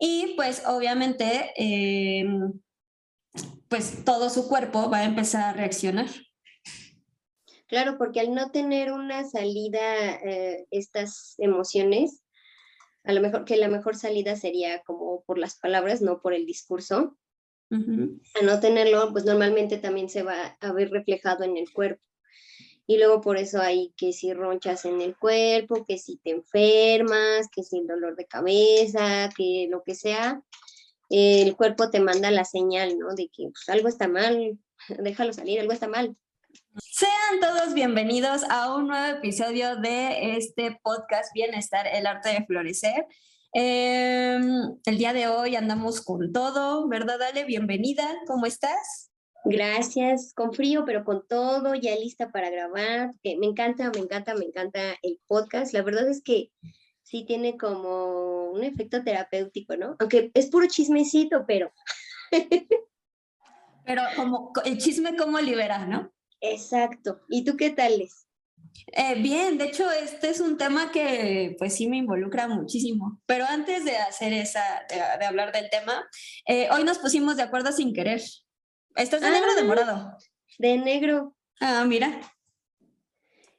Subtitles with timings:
[0.00, 2.24] Y pues obviamente, eh,
[3.68, 6.06] pues todo su cuerpo va a empezar a reaccionar.
[7.68, 12.24] Claro, porque al no tener una salida, eh, estas emociones,
[13.04, 16.46] a lo mejor que la mejor salida sería como por las palabras, no por el
[16.46, 17.16] discurso.
[17.72, 22.02] A no tenerlo, pues normalmente también se va a ver reflejado en el cuerpo
[22.90, 27.46] y luego por eso hay que si ronchas en el cuerpo, que si te enfermas,
[27.54, 30.42] que si el dolor de cabeza, que lo que sea,
[31.08, 33.14] el cuerpo te manda la señal, ¿no?
[33.14, 34.58] De que pues, algo está mal,
[34.98, 36.16] déjalo salir, algo está mal.
[36.82, 43.06] Sean todos bienvenidos a un nuevo episodio de este podcast Bienestar, el arte de florecer.
[43.52, 47.44] Em, el día de hoy andamos con todo, ¿verdad, Ale?
[47.44, 49.09] Bienvenida, ¿cómo estás?
[49.44, 53.10] Gracias, con frío, pero con todo, ya lista para grabar.
[53.24, 55.72] me encanta, me encanta, me encanta el podcast.
[55.72, 56.50] La verdad es que
[57.02, 59.96] sí tiene como un efecto terapéutico, ¿no?
[59.98, 61.72] Aunque es puro chismecito, pero...
[63.84, 66.12] pero como el chisme como libera, ¿no?
[66.40, 67.20] Exacto.
[67.28, 68.26] ¿Y tú qué tal es?
[68.92, 73.44] Eh, bien, de hecho este es un tema que pues sí me involucra muchísimo, pero
[73.46, 76.06] antes de hacer esa, de, hablar del tema,
[76.46, 78.20] eh, hoy nos pusimos de acuerdo sin querer.
[78.96, 80.18] ¿Estás de negro o de ah, morado?
[80.58, 81.36] De negro.
[81.60, 82.20] Ah, mira.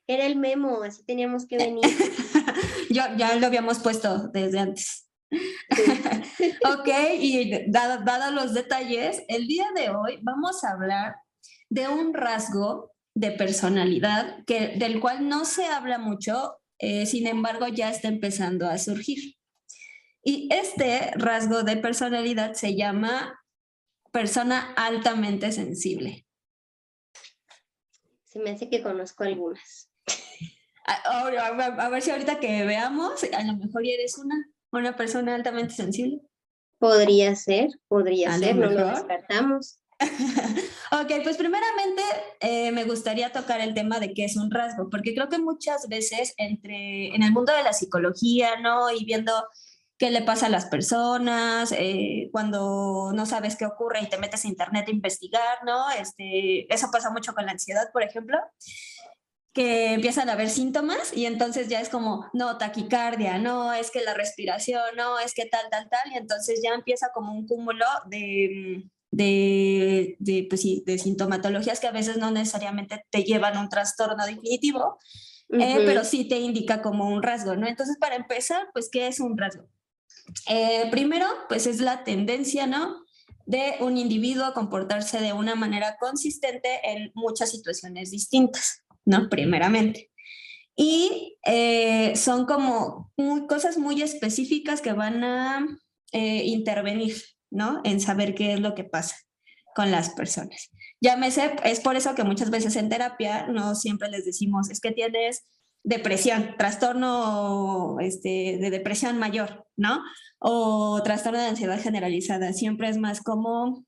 [0.07, 1.85] Era el memo, así teníamos que venir.
[2.89, 5.07] Yo, ya lo habíamos puesto desde antes.
[5.31, 11.15] ok, y dados los detalles, el día de hoy vamos a hablar
[11.69, 17.67] de un rasgo de personalidad que, del cual no se habla mucho, eh, sin embargo
[17.67, 19.35] ya está empezando a surgir.
[20.23, 23.40] Y este rasgo de personalidad se llama
[24.11, 26.25] persona altamente sensible?
[28.25, 29.89] Se me hace que conozco algunas.
[30.85, 34.35] A, ver si ahorita que veamos, a lo mejor eres una,
[34.71, 36.21] una persona altamente sensible.
[36.79, 39.79] Podría ser, podría ser, no lo descartamos.
[40.91, 42.01] ok, pues primeramente
[42.39, 45.87] eh, me gustaría tocar el tema de qué es un rasgo, porque creo que muchas
[45.87, 48.89] veces entre, en el mundo de la psicología, ¿no?
[48.89, 49.31] Y viendo
[50.01, 54.43] qué le pasa a las personas, eh, cuando no sabes qué ocurre y te metes
[54.43, 55.91] a internet a investigar, ¿no?
[55.91, 58.39] Este, eso pasa mucho con la ansiedad, por ejemplo,
[59.53, 64.01] que empiezan a haber síntomas y entonces ya es como, no, taquicardia, no, es que
[64.01, 67.85] la respiración, no, es que tal, tal, tal, y entonces ya empieza como un cúmulo
[68.07, 73.61] de, de, de, pues sí, de sintomatologías que a veces no necesariamente te llevan a
[73.61, 74.97] un trastorno definitivo,
[75.49, 77.67] eh, pero sí te indica como un rasgo, ¿no?
[77.67, 79.67] Entonces, para empezar, pues, ¿qué es un rasgo?
[80.47, 83.03] Eh, primero, pues es la tendencia, ¿no?
[83.45, 89.29] De un individuo a comportarse de una manera consistente en muchas situaciones distintas, ¿no?
[89.29, 90.11] Primeramente.
[90.75, 93.11] Y eh, son como
[93.47, 95.67] cosas muy específicas que van a
[96.11, 97.15] eh, intervenir,
[97.49, 97.81] ¿no?
[97.83, 99.15] En saber qué es lo que pasa
[99.75, 100.69] con las personas.
[101.01, 104.91] Llámese, es por eso que muchas veces en terapia no siempre les decimos, es que
[104.91, 105.45] tienes
[105.83, 110.03] depresión, trastorno este, de depresión mayor, ¿no?
[110.39, 112.53] O trastorno de ansiedad generalizada.
[112.53, 113.85] Siempre es más como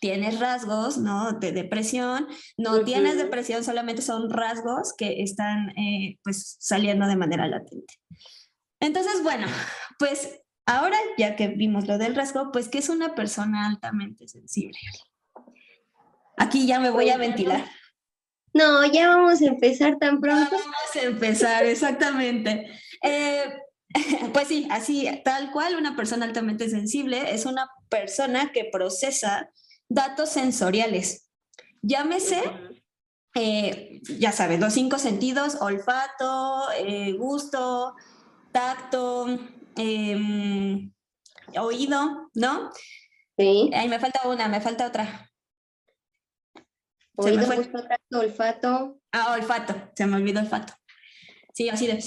[0.00, 1.32] tienes rasgos, ¿no?
[1.32, 2.26] De depresión,
[2.56, 7.94] no tienes depresión, solamente son rasgos que están eh, pues saliendo de manera latente.
[8.80, 9.46] Entonces, bueno,
[10.00, 14.78] pues ahora ya que vimos lo del rasgo, pues ¿qué es una persona altamente sensible?
[16.36, 17.64] Aquí ya me voy a ventilar.
[18.54, 20.50] No, ya vamos a empezar tan pronto.
[20.50, 22.70] vamos a empezar, exactamente.
[23.02, 23.44] Eh,
[24.32, 29.50] pues sí, así, tal cual, una persona altamente sensible es una persona que procesa
[29.88, 31.28] datos sensoriales.
[31.82, 32.42] Llámese,
[33.34, 37.94] eh, ya sabes, los cinco sentidos, olfato, eh, gusto,
[38.52, 39.26] tacto,
[39.76, 40.92] em,
[41.58, 42.70] oído, ¿no?
[43.36, 43.70] Sí.
[43.74, 45.31] Ahí me falta una, me falta otra.
[47.16, 47.46] Oído,
[48.10, 49.00] olfato.
[49.12, 50.72] Ah, olfato, se me olvidó olfato.
[51.52, 52.02] Sí, así de...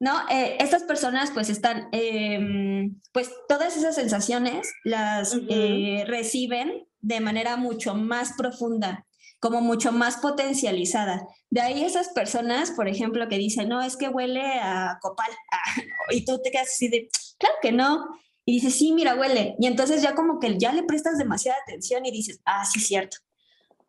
[0.00, 0.28] ¿no?
[0.28, 7.56] Eh, estas personas pues están, em, pues todas esas sensaciones las eh, reciben de manera
[7.56, 9.06] mucho más profunda,
[9.38, 11.26] como mucho más potencializada.
[11.50, 15.30] De ahí esas personas, por ejemplo, que dicen, no, es que huele a copal,
[16.10, 17.08] y tú te quedas así de,
[17.38, 18.06] claro que no.
[18.46, 19.54] Y dices, sí, mira, huele.
[19.58, 23.16] Y entonces ya como que ya le prestas demasiada atención y dices, ah, sí, cierto.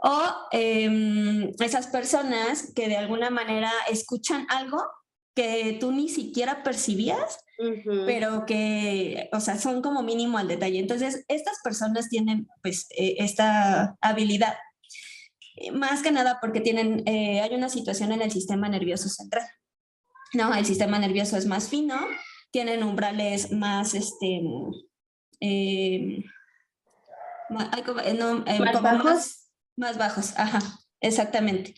[0.08, 0.22] O
[0.52, 4.78] em, esas personas que de alguna manera escuchan algo
[5.36, 7.40] que tú ni siquiera percibías,
[8.06, 10.78] pero que, o sea, son como mínimo al detalle.
[10.78, 14.54] Entonces, estas personas tienen pues eh, esta habilidad,
[15.56, 19.48] eh, más que nada porque tienen, eh, hay una situación en el sistema nervioso central.
[20.34, 22.00] No, el sistema nervioso es más fino,
[22.52, 24.42] tienen umbrales más, este,
[27.50, 29.04] ¿Más bajos.
[29.04, 29.45] más
[29.98, 30.62] bajos, ajá,
[31.02, 31.76] exactamente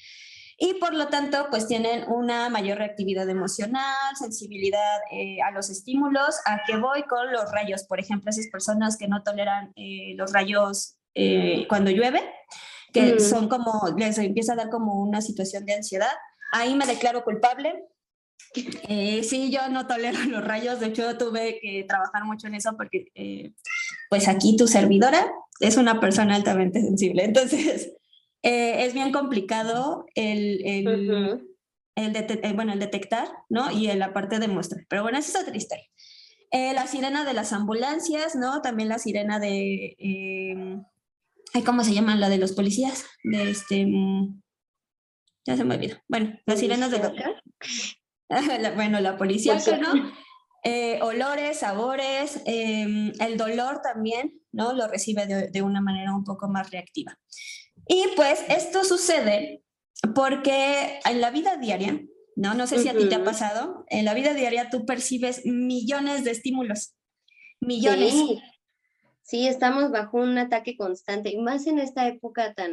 [0.57, 6.35] y por lo tanto pues tienen una mayor reactividad emocional, sensibilidad eh, a los estímulos,
[6.45, 10.33] a que voy con los rayos, por ejemplo, esas personas que no toleran eh, los
[10.33, 12.21] rayos eh, cuando llueve,
[12.91, 13.19] que mm.
[13.19, 16.13] son como, les empieza a dar como una situación de ansiedad,
[16.51, 17.85] ahí me declaro culpable.
[18.53, 23.53] sí, yo no tolero los rayos, de hecho tuve que trabajar mucho en eso porque
[24.09, 27.93] pues aquí tu servidora es una persona altamente sensible, entonces
[28.43, 30.87] eh, es bien complicado el, el,
[31.95, 33.71] el, eh, bueno, el detectar, ¿no?
[33.71, 34.79] Y la parte de muestra.
[34.87, 35.85] Pero bueno, esa es otra historia.
[36.51, 38.61] Eh, la sirena de las ambulancias, ¿no?
[38.61, 39.95] También la sirena de...
[39.99, 42.15] Eh, ¿Cómo se llama?
[42.15, 43.05] La de los policías.
[43.23, 43.85] De este...
[43.85, 44.41] Mm,
[45.45, 45.97] ya se me olvidó.
[46.07, 46.99] Bueno, las sirenas de...
[48.29, 50.11] la, bueno, la policía, ¿no?
[51.01, 54.73] Olores, sabores, em, el dolor también, ¿no?
[54.73, 57.17] Lo recibe de, de, una manera un poco más reactiva.
[57.87, 59.63] Y pues esto sucede
[60.13, 62.01] porque en la vida diaria,
[62.35, 62.53] ¿no?
[62.53, 66.23] No sé si a ti te ha pasado, en la vida diaria tú percibes millones
[66.23, 66.95] de estímulos,
[67.59, 68.13] millones.
[69.23, 69.47] Sí.
[69.47, 72.71] estamos bajo un ataque constante, y más en esta época tan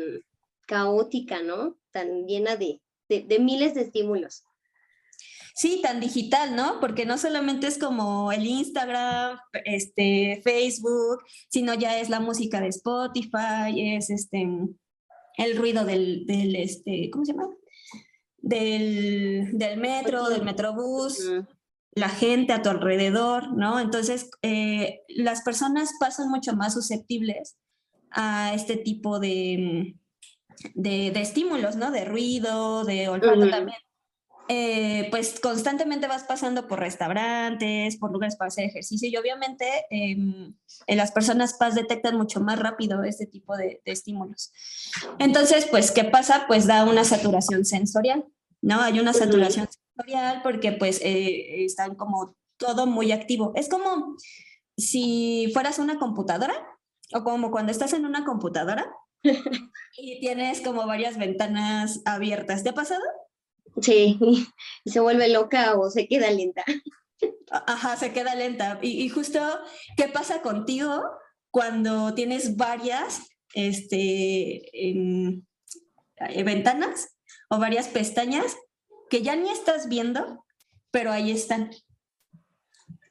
[0.66, 1.76] caótica, ¿no?
[1.92, 4.44] Tan llena de, de, miles de estímulos.
[5.56, 6.80] Sí, tan digital, ¿no?
[6.80, 12.68] Porque no solamente es como el Instagram, este, Facebook, sino ya es la música de
[12.68, 14.48] Spotify, es este,
[15.36, 17.50] el ruido del, del este, ¿cómo se llama?
[18.38, 21.24] Del, del metro, del metrobús,
[21.92, 23.78] la gente a tu alrededor, ¿no?
[23.78, 27.56] Entonces, eh, las personas pasan mucho más susceptibles
[28.10, 29.94] a este tipo de,
[30.74, 31.92] de, de estímulos, ¿no?
[31.92, 33.78] De ruido, de olfato también.
[34.48, 40.54] Eh, pues constantemente vas pasando por restaurantes, por lugares para hacer ejercicio y obviamente em,
[40.86, 44.52] las personas PAS detectan mucho más rápido este tipo de, estímulos.
[45.18, 46.44] Entonces, pues, ¿qué pasa?
[46.46, 48.26] Pues da una saturación sensorial,
[48.60, 48.82] ¿no?
[48.82, 53.52] Hay una saturación sensorial porque pues eh, están como todo muy activo.
[53.54, 54.16] Es como
[54.76, 56.54] si fueras una computadora
[57.14, 58.92] o como cuando estás en una computadora
[59.96, 62.62] y tienes como varias ventanas abiertas.
[62.62, 63.02] ¿Te ha pasado?
[63.80, 64.18] Sí,
[64.84, 66.64] y se vuelve loca o se queda lenta.
[67.50, 68.78] Ajá, se queda lenta.
[68.82, 69.40] Y, justo,
[69.96, 71.02] ¿qué pasa contigo
[71.50, 77.16] cuando tienes varias este, eh, ventanas
[77.48, 78.56] o varias pestañas
[79.10, 80.44] que ya ni estás viendo,
[80.90, 81.70] pero ahí están?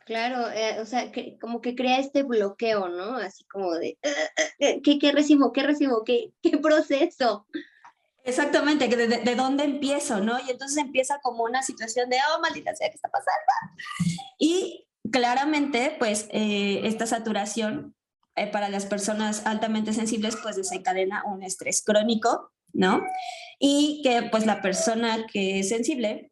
[0.06, 3.16] Claro, eh, o sea, que, como que crea este bloqueo, ¿no?
[3.16, 3.98] Así como de,
[4.60, 5.54] eh, ¿qué, qué recibo?
[5.54, 6.04] ¿Qué recibo?
[6.04, 7.48] ¿Qué, qué proceso?
[8.26, 10.40] Exactamente, de, de, dónde empiezo, ¿no?
[10.48, 13.42] Y entonces empieza como una situación de, oh, maldita sea, ¿qué está pasando?
[14.40, 17.96] Y claramente, pues, eh, esta saturación
[18.36, 23.04] eh, para las personas altamente sensibles, pues desencadena un estrés crónico, ¿no?
[23.60, 26.32] Y que, pues, la persona que es sensible,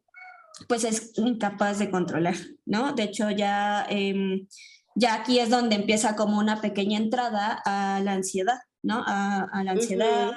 [0.68, 2.92] pues es incapaz de controlar, ¿no?
[2.92, 4.46] De hecho, ya, em,
[4.94, 9.04] ya aquí es donde empieza como una pequeña entrada a la ansiedad, ¿no?
[9.06, 10.32] A, la ansiedad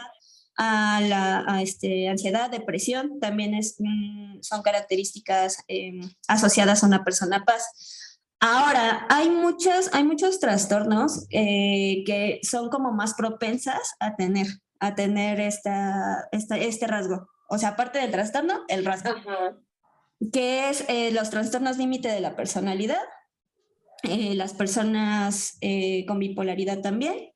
[0.57, 3.77] a la este, ansiedad, depresión, también es,
[4.41, 7.63] son características em, asociadas a una persona paz.
[8.39, 14.47] Ahora, hay muchos, hay muchos trastornos eh, que son como más propensas a tener,
[14.79, 17.27] a tener esta, este rasgo.
[17.49, 19.11] O sea, aparte del trastorno, el rasgo.
[20.31, 23.01] Que es eh, los trastornos límite de la personalidad,
[24.03, 25.57] eh, las personas
[26.07, 27.34] con bipolaridad también,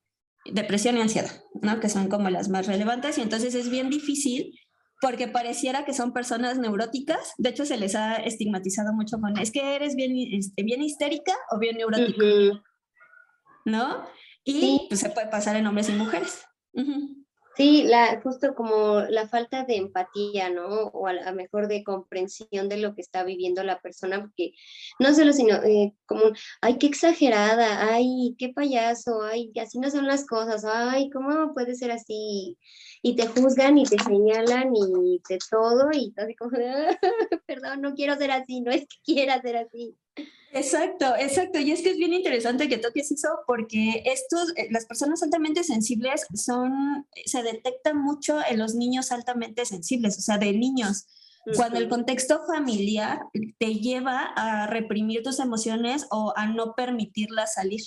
[0.53, 1.79] depresión y ansiedad, ¿no?
[1.79, 4.53] Que son como las más relevantes y entonces es bien difícil
[5.01, 9.51] porque pareciera que son personas neuróticas, de hecho se les ha estigmatizado mucho con, es
[9.51, 12.24] que eres bien, este, bien histérica o bien neurótico,
[13.65, 14.03] ¿no?
[14.44, 16.44] Y pues, se puede pasar en hombres y mujeres.
[17.56, 20.65] Sí, la, justo como la falta de empatía, ¿no?
[20.94, 24.53] O a lo mejor de comprensión de lo que está viviendo la persona, porque
[25.00, 26.24] no solo, sino eh, como,
[26.62, 31.75] ay, qué exagerada, ay, qué payaso, ay, así no son las cosas, ay, ¿cómo puede
[31.75, 32.58] ser así?
[33.01, 36.51] Y te juzgan y te señalan y de todo, y así como,
[37.48, 39.98] perdón, no quiero ser así, no es que quiera ser así.
[40.51, 41.60] Exacto, exacto.
[41.60, 45.63] Y es que es bien interesante que toques eso porque estos, eh, las personas altamente
[45.63, 51.08] sensibles son, se detectan mucho en los niños altamente sensibles, o sea, de niños.
[51.56, 53.22] Cuando el contexto familiar
[53.58, 57.82] te lleva a reprimir tus emociones o a no permitirlas salir.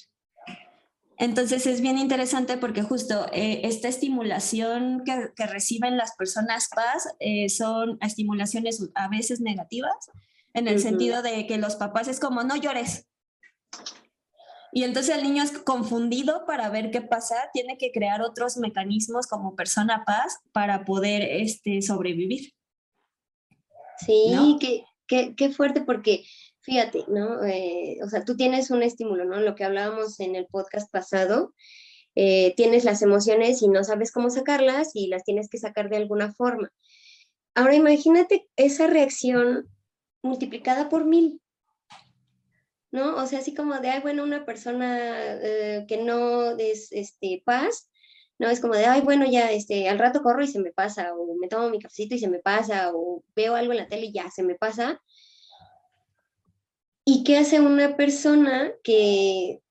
[1.19, 7.07] Entonces es bien interesante porque justo eh, esta estimulación que, que, reciben las personas paz
[7.21, 10.11] eh, son estimulaciones a veces negativas
[10.55, 13.07] en el sentido de que los papás es como, no llores.
[14.75, 19.27] Y entonces el niño es confundido para ver qué pasa, tiene que crear otros mecanismos
[19.27, 22.53] como persona paz para poder este, sobrevivir.
[23.99, 24.57] Sí,
[25.07, 26.25] qué, qué, fuerte porque
[26.63, 27.45] fíjate, ¿no?
[27.45, 29.41] Eh, o sea, tú tienes un estímulo, ¿no?
[29.41, 31.55] Lo que hablábamos en el podcast pasado,
[32.15, 35.97] eh, tienes las emociones y no sabes cómo sacarlas y las tienes que sacar de
[35.97, 36.71] alguna forma.
[37.55, 39.69] Ahora imagínate esa reacción
[40.23, 41.41] multiplicada por mil.
[42.91, 43.17] ¿No?
[43.17, 44.99] O sea, así como de, ay, bueno, una persona
[45.43, 47.91] eh, que no es este, paz,
[48.39, 48.51] ¿no?
[48.51, 51.35] Es como de, ay, bueno, ya, este, al rato corro y se me pasa, o
[51.37, 54.13] me tomo mi cafecito y se me pasa, o veo algo en la tele y
[54.13, 55.01] ya se me pasa.
[57.05, 59.63] ¿Y qué hace una persona que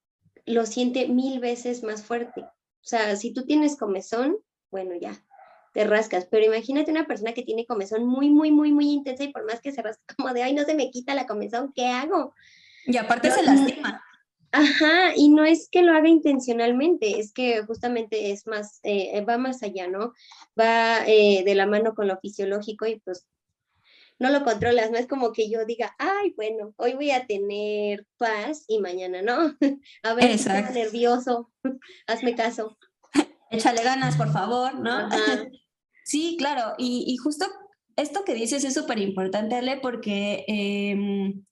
[0.46, 2.42] lo siente mil veces más fuerte?
[2.42, 4.38] O sea, si tú tienes comezón,
[4.72, 5.24] bueno, ya,
[5.72, 9.32] te rascas, pero imagínate una persona que tiene comezón muy, muy, muy, muy intensa y
[9.32, 11.88] por más que se rasca como de, ay, no se me quita la comezón, ¿qué
[11.88, 12.34] hago?
[12.86, 14.04] Y aparte se lastima.
[14.54, 19.38] Ajá, y no es que lo haga intencionalmente, es que justamente es más, eh, va
[19.38, 20.14] más allá, ¿no?
[20.60, 23.26] Va eh, de la mano con lo fisiológico y pues
[24.20, 28.06] no lo controlas, no es como que yo diga, ay, bueno, hoy voy a tener
[28.18, 29.58] paz y mañana no.
[30.04, 31.50] A ver, estoy nervioso,
[32.08, 32.78] hazme caso.
[33.52, 35.10] Échale ganas, por favor, ¿no?
[36.04, 37.46] Sí, claro, y, justo
[37.96, 41.46] esto que dices es súper importante, Ale, porque em,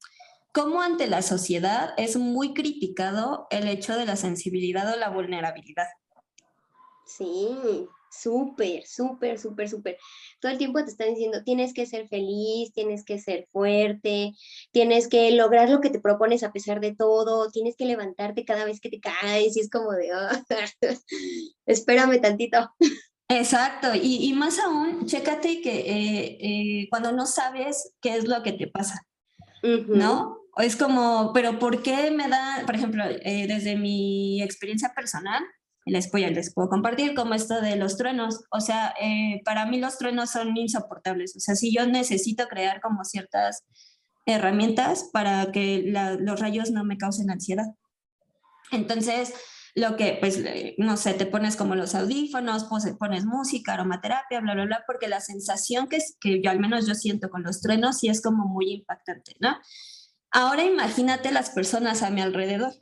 [0.52, 5.88] como ante la sociedad es muy criticado el hecho de la sensibilidad o la vulnerabilidad.
[7.06, 9.98] Sí, súper, súper, súper, súper.
[10.40, 14.34] Todo el tiempo te están diciendo, tienes que ser feliz, tienes que ser fuerte,
[14.72, 18.66] tienes que lograr lo que te propones a pesar de todo, tienes que levantarte cada
[18.66, 20.10] vez que te caes y es como de,
[21.66, 22.72] espérame tantito.
[23.32, 28.54] Exacto, y, más aún, chécate que eh, eh, cuando no sabes qué es lo que
[28.54, 29.06] te pasa,
[29.62, 30.40] ¿no?
[30.58, 35.44] Es como, pero ¿por qué me da, por ejemplo, eh, desde mi experiencia personal,
[35.90, 38.94] les, les puedo compartir como esto de los truenos, o sea,
[39.46, 43.64] para mí los truenos son insoportables, o sea, si yo necesito crear como ciertas
[44.26, 45.84] herramientas para que
[46.20, 47.66] los rayos no me causen ansiedad.
[48.72, 49.34] Entonces,
[49.76, 50.44] lo que, pues,
[50.78, 55.08] no sé, te pones como los audífonos, pues, pones música, aromaterapia, bla, bla, bla, porque
[55.08, 58.46] la sensación que, que yo al menos yo siento con los truenos sí es como
[58.46, 59.58] muy impactante, ¿no?
[60.32, 62.74] Ahora imagínate las personas a mi alrededor,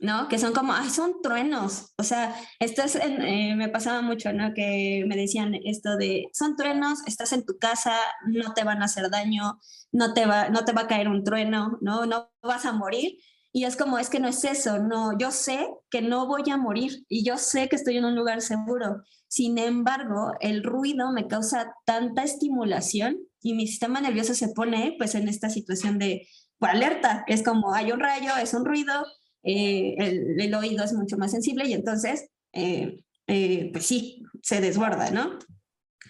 [0.00, 0.28] ¿no?
[0.28, 1.92] Que son como, ay, son truenos.
[1.98, 4.54] O sea, estás en, eh, me pasaba mucho, ¿no?
[4.54, 7.94] Que me decían esto de, son truenos, estás en tu casa,
[8.26, 9.58] no te van a hacer daño,
[9.92, 12.06] no te va, no te va a caer un trueno, ¿no?
[12.06, 13.18] No vas a morir.
[13.52, 16.56] Y es como, es que no es eso, no, yo sé que no voy a
[16.56, 19.02] morir y yo sé que estoy en un lugar seguro.
[19.26, 25.16] Sin embargo, el ruido me causa tanta estimulación y mi sistema nervioso se pone pues
[25.16, 26.28] en esta situación de
[26.58, 29.04] pues, alerta, es como hay un rayo, es un ruido,
[29.42, 29.94] eh,
[30.38, 35.38] el, oído es mucho más sensible y entonces, eh, eh, pues sí, se desborda, ¿no?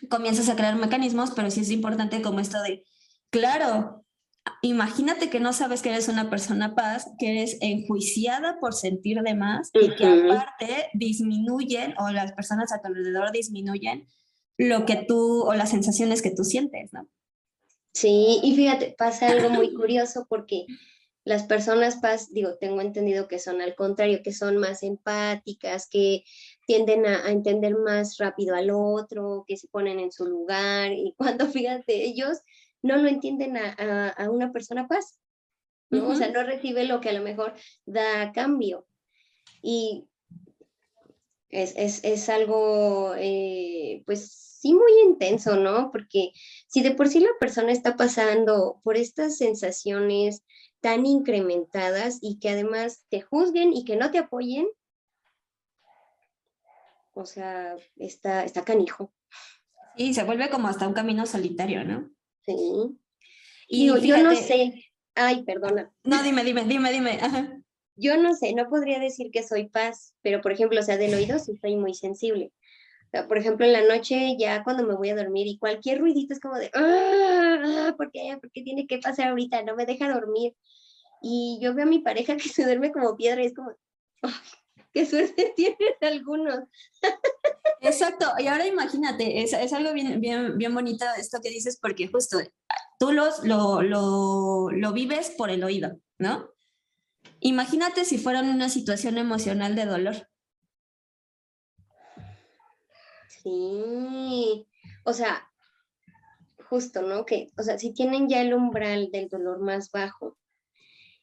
[0.08, 2.84] Comienzas a crear mecanismos, pero sí es importante como esto de,
[3.30, 4.04] claro,
[4.62, 9.34] imagínate que no sabes que eres una persona paz, que eres enjuiciada por sentir de
[9.34, 14.06] más y que aparte disminuyen o las personas a tu alrededor disminuyen
[14.56, 17.08] lo que tú o las sensaciones que tú sientes, ¿no?
[17.92, 20.66] Sí, y fíjate, pasa algo muy curioso porque
[21.30, 26.24] las personas paz, digo, tengo entendido que son al contrario, que son más empáticas, que
[26.66, 31.14] tienden a, a entender más rápido al otro, que se ponen en su lugar y
[31.16, 32.38] cuando fíjate, ellos
[32.82, 35.20] no lo entienden a, una persona paz,
[35.90, 36.08] ¿no?
[36.08, 37.54] O sea, no recibe lo que a lo mejor
[37.86, 38.86] da a cambio.
[39.62, 40.08] Y
[41.50, 45.90] es, algo, eh, pues sí, muy intenso, ¿no?
[45.92, 46.32] Porque
[46.66, 50.42] si de por sí la persona está pasando por estas sensaciones
[50.80, 54.66] tan incrementadas y que además te juzguen y que no te apoyen,
[57.14, 59.12] o sea, está, está canijo.
[59.96, 62.10] Sí, se vuelve como hasta un camino solitario, ¿no?
[62.46, 62.98] Sí.
[63.68, 64.84] Y yo no sé,
[65.14, 65.92] ay, perdona.
[66.04, 67.18] No, dime, dime, dime, dime.
[67.96, 71.14] Yo no sé, no podría decir que soy paz, pero por ejemplo, o sea, del
[71.14, 72.52] oído sí soy muy sensible.
[73.26, 76.40] Por ejemplo, en la noche ya cuando me voy a dormir y cualquier ruidito es
[76.40, 78.38] como de, ah, ¿por qué?
[78.40, 79.62] ¿Por qué tiene que pasar ahorita?
[79.62, 80.54] No me deja dormir.
[81.20, 83.72] Y yo veo a mi pareja que se duerme como piedra y es como,
[84.92, 86.60] qué suerte tienen algunos.
[87.80, 92.08] Exacto, y ahora imagínate, es, es, algo bien, bien, bien bonito esto que dices, porque
[92.08, 92.38] justo
[92.98, 96.50] tú los, lo, lo, lo vives por el oído, ¿no?
[97.40, 100.29] Imagínate si fueran una situación emocional de dolor.
[103.42, 104.66] Sí,
[105.04, 105.50] o sea,
[106.68, 107.24] justo, ¿no?
[107.24, 110.36] Que, o sea, si tienen ya el umbral del dolor más bajo,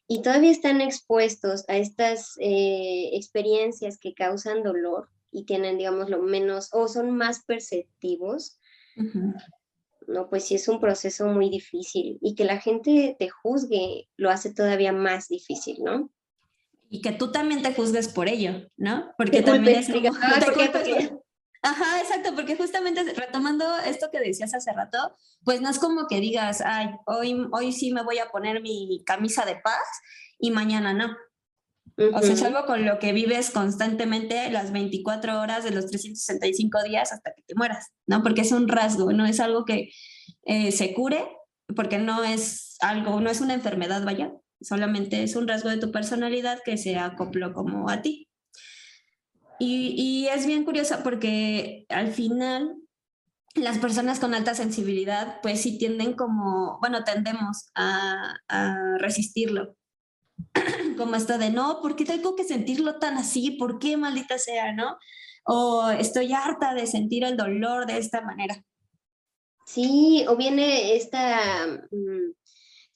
[0.07, 6.21] y todavía están expuestos a estas eh, experiencias que causan dolor y tienen, digamos, lo
[6.21, 8.59] menos o son más perceptivos,
[10.07, 14.31] no, pues sí es un proceso muy difícil y que la gente te juzgue lo
[14.31, 16.09] hace todavía más difícil, ¿no?
[16.89, 19.11] Y que tú también te juzgues por ello, ¿no?
[19.17, 20.09] Porque también es como,
[21.61, 26.19] Ajá, exacto, porque justamente retomando esto que decías hace rato, pues no es como que
[26.19, 29.83] digas, ay, hoy, hoy sí me voy a poner mi camisa de paz
[30.39, 31.15] y mañana no.
[32.13, 36.83] O sea, es algo con lo que vives constantemente las 24 horas de los 365
[36.83, 38.21] días hasta que te mueras, ¿no?
[38.21, 39.91] Porque es un rasgo, no es algo que
[40.45, 41.27] eh, se cure,
[41.75, 45.91] porque no es algo, no es una enfermedad, vaya, solamente es un rasgo de tu
[45.91, 48.29] personalidad que se acopló como a ti.
[49.59, 52.75] Y, es bien curiosa porque al final
[53.55, 58.35] las personas con alta sensibilidad pues sí tienden como, bueno, tendemos a,
[58.99, 59.75] resistirlo.
[60.97, 63.51] como esto de, no, ¿por qué tengo que sentirlo tan así?
[63.51, 64.97] ¿Por qué maldita sea, no?
[65.45, 68.63] O estoy harta de sentir el dolor de esta manera.
[69.65, 72.33] Sí, o viene esta, mm,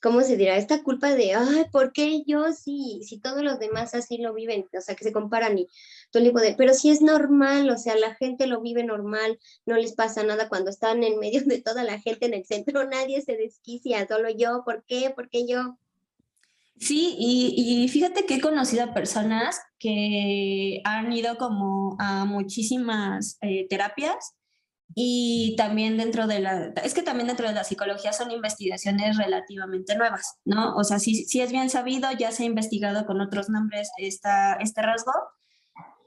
[0.01, 0.58] ¿cómo se dirá?
[0.58, 3.01] Esta culpa de, ay, ¿por qué yo sí?
[3.03, 5.67] Si todos los demás así lo viven, o sea, que se comparan y
[6.12, 9.76] todo tipo de, pero si es normal, o sea, la gente lo vive normal, no
[9.78, 13.21] les pasa nada cuando están en medio de toda la gente en el centro, nadie
[13.21, 15.12] se desquicia, solo yo, ¿por qué?
[15.15, 15.78] ¿Por qué yo?
[16.78, 23.67] Sí, y, fíjate que he conocido a personas que han ido como a muchísimas eh,
[23.69, 24.34] terapias
[24.95, 29.95] y también dentro de la, es que también dentro de la psicología son investigaciones relativamente
[29.95, 30.76] nuevas, ¿no?
[30.76, 34.54] O sea, sí, sí es bien sabido, ya se ha investigado con otros nombres esta,
[34.56, 35.13] este rasgo,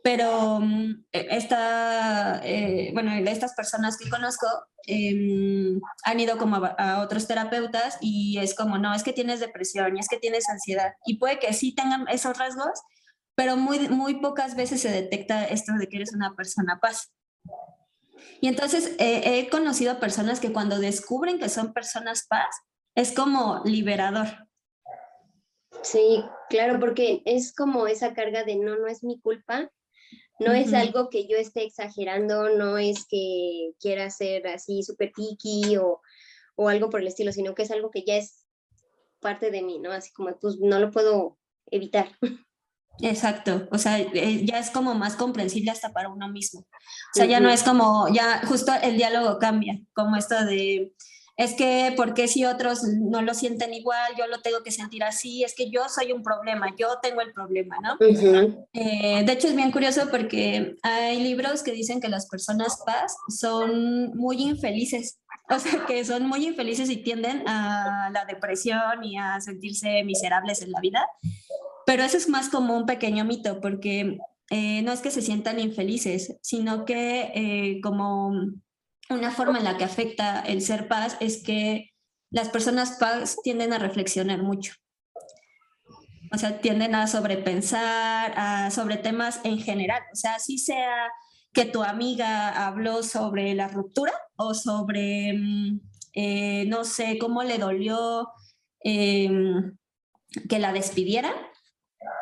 [0.05, 4.47] pero mm, e, esta, eh, bueno, estas personas que conozco
[4.87, 9.97] em, han ido como a, otros terapeutas y es como, no, es que tienes depresión
[9.97, 12.83] y es que tienes ansiedad y puede que sí tengan esos rasgos,
[13.35, 17.11] pero muy, muy pocas veces se detecta esto de que eres una persona paz.
[18.43, 22.55] Y entonces eh, he conocido personas que cuando descubren que son personas paz,
[22.95, 24.29] es como liberador.
[25.83, 29.71] Sí, claro, porque es como esa carga de no, no es mi culpa,
[30.41, 35.77] no es algo que yo esté exagerando, no es que quiera ser así súper piqui
[35.77, 36.01] o,
[36.57, 38.45] o algo por el estilo, sino que es algo que ya es
[39.21, 39.93] parte de mí, ¿no?
[39.93, 41.39] Así como pues no lo puedo
[41.71, 42.09] evitar.
[43.01, 46.61] Exacto, o sea, eh, ya es como más comprensible hasta para uno mismo.
[46.61, 50.93] O sea, ya no es como, ya justo el diálogo cambia, como esto de,
[51.37, 55.43] es que porque si otros no lo sienten igual, yo lo tengo que sentir así,
[55.43, 57.97] es que yo soy un problema, yo tengo el problema, ¿no?
[58.73, 63.17] Eh, de hecho es bien curioso porque hay libros que dicen que las personas paz
[63.29, 65.19] son muy infelices,
[65.51, 70.63] o sea, que son muy infelices y tienden a la depresión y a sentirse miserables
[70.63, 71.05] en la vida.
[71.85, 74.19] Pero eso es más como un pequeño mito, porque
[74.51, 78.33] eh, no es que se sientan infelices, sino que eh, como
[79.11, 81.91] una forma en la que afecta el ser paz es que
[82.31, 84.75] las personas paz tienden a reflexionar mucho.
[86.33, 90.03] O sea, tienden a sobrepensar a, sobre temas en general.
[90.13, 91.11] O sea, si sea
[91.53, 95.81] que tu amiga habló sobre la ruptura o sobre, mm,
[96.15, 98.29] eh, no sé, cómo le dolió
[98.81, 99.77] em,
[100.49, 101.35] que la despidieran,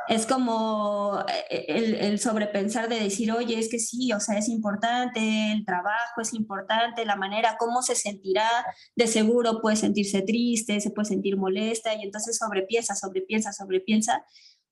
[0.09, 4.49] es como eh, el, el, sobrepensar de decir, oye, es que sí, o sea, es
[4.49, 8.49] importante, el trabajo es importante, la manera, cómo se sentirá,
[8.97, 14.25] de seguro puede sentirse triste, se puede sentir molesta, y entonces sobrepiensa, sobrepiensa, sobrepiensa,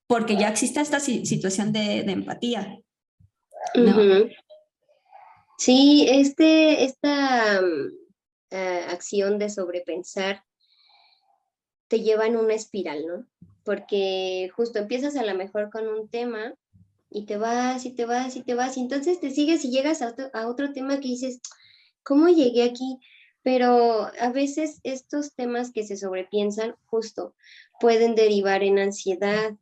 [0.07, 2.77] porque ya existe esta situación de, empatía.
[5.57, 7.91] Sí, este, esta mm,
[8.49, 10.43] eh, acción de sobrepensar
[11.87, 13.27] te lleva en una espiral, ¿no?
[13.63, 16.55] Porque justo empiezas a lo mejor con un tema
[17.09, 20.01] y te vas y te vas y te vas, y entonces te sigues y llegas
[20.01, 21.41] a otro, a otro tema que dices,
[22.03, 22.99] ¿cómo llegué aquí?
[23.43, 27.35] Pero a veces estos temas que se sobrepiensan justo
[27.79, 29.55] pueden derivar en ansiedad,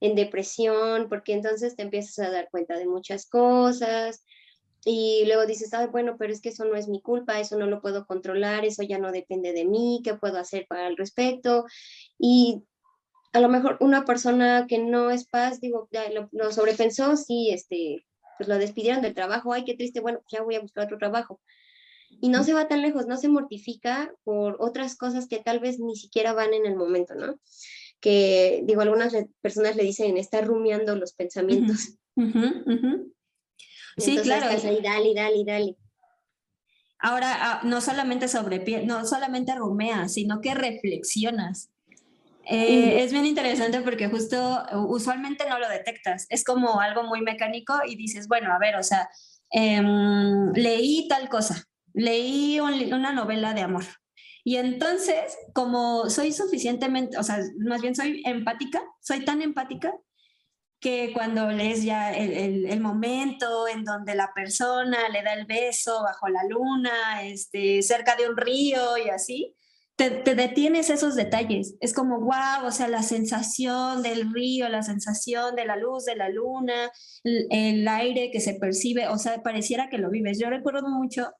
[0.00, 4.24] en depresión, porque entonces te empiezas a dar cuenta de muchas cosas
[4.84, 7.66] y luego dices, Ay, bueno, pero es que eso no es mi culpa, eso no
[7.66, 11.66] lo puedo controlar, eso ya no depende de mí, ¿qué puedo hacer para el respecto?
[12.18, 12.62] Y
[13.32, 15.88] a lo mejor una persona que no es paz, digo,
[16.32, 18.06] lo, sobrepensó, sí, este,
[18.38, 21.40] pues lo despidieron del trabajo, ay, qué triste, bueno, ya voy a buscar otro trabajo.
[22.20, 25.78] Y no se va tan lejos, no se mortifica por otras cosas que tal vez
[25.78, 27.38] ni siquiera van en el momento, ¿no?
[28.00, 31.98] Que, digo, algunas personas le dicen, está rumiando los pensamientos.
[33.96, 34.46] Sí, claro.
[34.46, 35.76] Ahí, dale, dale, dale.
[36.98, 41.70] Ahora, ah, no solamente sobre no solamente rumeas, sino que reflexionas.
[42.52, 46.26] Eh, es bien interesante porque justo usualmente no lo detectas.
[46.30, 49.08] Es como algo muy mecánico y dices, bueno, a ver, o sea,
[49.50, 53.84] em, leí tal cosa, leí una novela de amor.
[54.42, 59.94] Y entonces, como soy suficientemente, o sea, más bien soy empática, soy tan empática
[60.80, 66.02] que cuando lees ya el, el, momento en donde la persona le da el beso
[66.02, 69.54] bajo la luna, este, cerca de un río y así,
[70.08, 71.74] te, detienes esos detalles.
[71.80, 76.16] Es como, wow, o sea, la sensación del río, la sensación de la luz de
[76.16, 76.90] la luna,
[77.22, 80.38] el, aire que se percibe, o sea, pareciera que lo vives.
[80.38, 81.30] Yo recuerdo mucho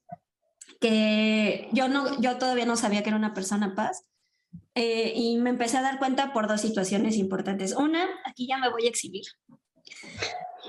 [0.80, 4.04] que yo, no, yo todavía no sabía que era una persona paz.
[4.74, 7.74] Eh, y me empecé a dar cuenta por dos situaciones importantes.
[7.74, 9.24] Una, aquí ya me voy a exhibir.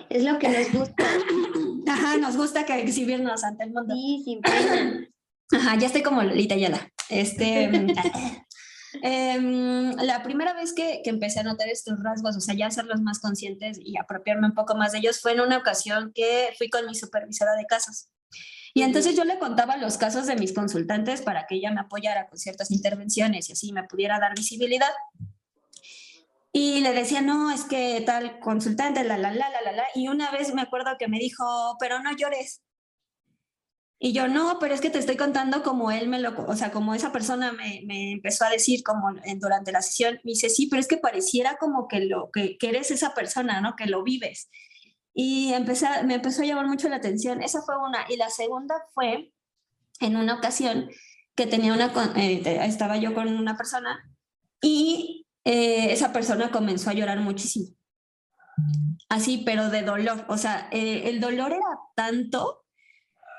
[0.10, 1.04] Es lo que nos gusta.
[1.88, 3.94] Ajá, nos gusta que exhibirnos ante el mundo.
[3.94, 5.08] Sí, sin pena.
[5.52, 6.90] Ajá, ya estoy como Lolita Yala.
[7.12, 7.64] Este,
[9.04, 13.02] em, la primera vez que, que, empecé a notar estos rasgos, o sea, ya hacerlos
[13.02, 16.70] más conscientes y apropiarme un poco más de ellos, fue en una ocasión que fui
[16.70, 18.10] con mi supervisora de casos.
[18.74, 22.28] Y entonces yo le contaba los casos de mis consultantes para que ella me apoyara
[22.30, 24.92] con ciertas intervenciones y así me pudiera dar visibilidad.
[26.54, 29.84] Y le decía, no, es que tal consultante, la, la, la, la, la, la.
[29.96, 32.62] Y una vez me acuerdo que me dijo, pero no llores.
[34.04, 36.72] Y yo, no, pero es que te estoy contando como él me lo, o sea,
[36.72, 40.50] como esa persona me, me empezó a decir como en, durante la sesión, me dice,
[40.50, 43.76] sí, pero es que pareciera como que, lo, que, que eres esa persona, ¿no?
[43.76, 44.50] Que lo vives.
[45.14, 47.44] Y empecé, me empezó a llamar mucho la atención.
[47.44, 48.08] Esa fue una.
[48.10, 49.34] Y la segunda fue
[50.00, 50.90] en una ocasión
[51.36, 54.12] que tenía una, eh, estaba yo con una persona
[54.64, 57.76] y eh, esa persona comenzó a llorar muchísimo.
[59.10, 60.26] Así, pero de dolor.
[60.28, 62.61] O sea, eh, el dolor era tanto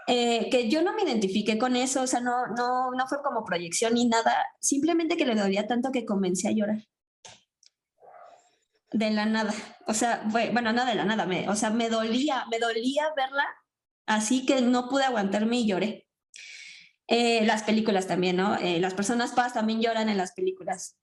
[0.06, 3.44] eh, que yo no me identifiqué con eso, o sea, no, no, no fue como
[3.44, 6.78] proyección ni nada, simplemente que le dolía tanto que comencé a llorar.
[8.90, 9.54] De la nada,
[9.86, 13.46] o sea, bueno, no de la nada, me, o sea, me dolía, me dolía verla,
[14.06, 16.08] así que no pude aguantarme y lloré.
[17.08, 18.56] Eh, las películas también, ¿no?
[18.56, 20.96] Eh, las personas paz también lloran en las películas.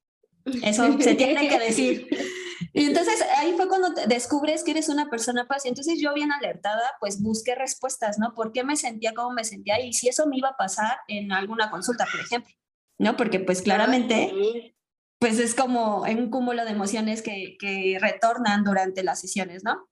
[0.64, 2.08] Eso se tiene que decir.
[2.74, 5.66] Y entonces ahí fue cuando descubres que eres una persona paz.
[5.66, 8.34] Y entonces yo bien alertada, pues busqué respuestas, ¿no?
[8.36, 9.80] ¿Por qué me sentía como me sentía?
[9.80, 12.54] Y si eso me iba a pasar en alguna consulta, por ejemplo,
[12.98, 13.18] ¿no?
[13.18, 14.76] Porque pues claramente,
[15.20, 19.90] pues es como un cúmulo de emociones que, que retornan durante las sesiones, ¿no?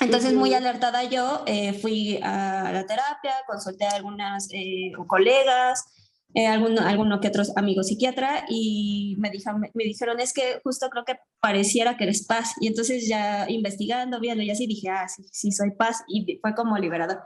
[0.00, 6.05] Entonces, muy alertada yo, eh, fui a la terapia, consulté a algunas eh, colegas,
[6.36, 10.90] eh, alguno, alguno que otros amigos psiquiatra y me, dijo, me, dijeron, es que justo
[10.90, 12.52] creo que pareciera que eres paz.
[12.60, 16.54] Y entonces ya investigando, viendo y así dije, ah, sí, sí, soy paz y fue
[16.54, 17.22] como liberador.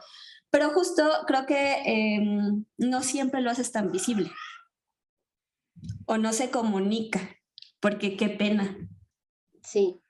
[0.48, 4.30] Pero justo creo que em, no siempre lo haces tan visible
[6.06, 7.36] o no se comunica,
[7.80, 8.76] porque qué pena.
[9.64, 10.00] Sí.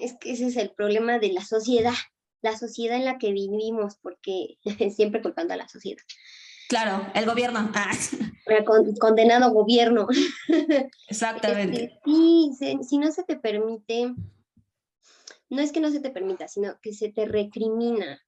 [0.00, 1.94] Es que ese es el problema de la sociedad,
[2.42, 4.58] la sociedad en la que vivimos, porque
[4.94, 6.04] siempre culpando a la sociedad.
[6.68, 7.70] Claro, el gobierno.
[7.74, 7.92] Ah.
[9.00, 10.06] condenado gobierno.
[11.08, 11.84] Exactamente.
[11.84, 14.14] Este, sí, si no se te permite,
[15.48, 18.20] no es que no se te permita, sino que se te recrimina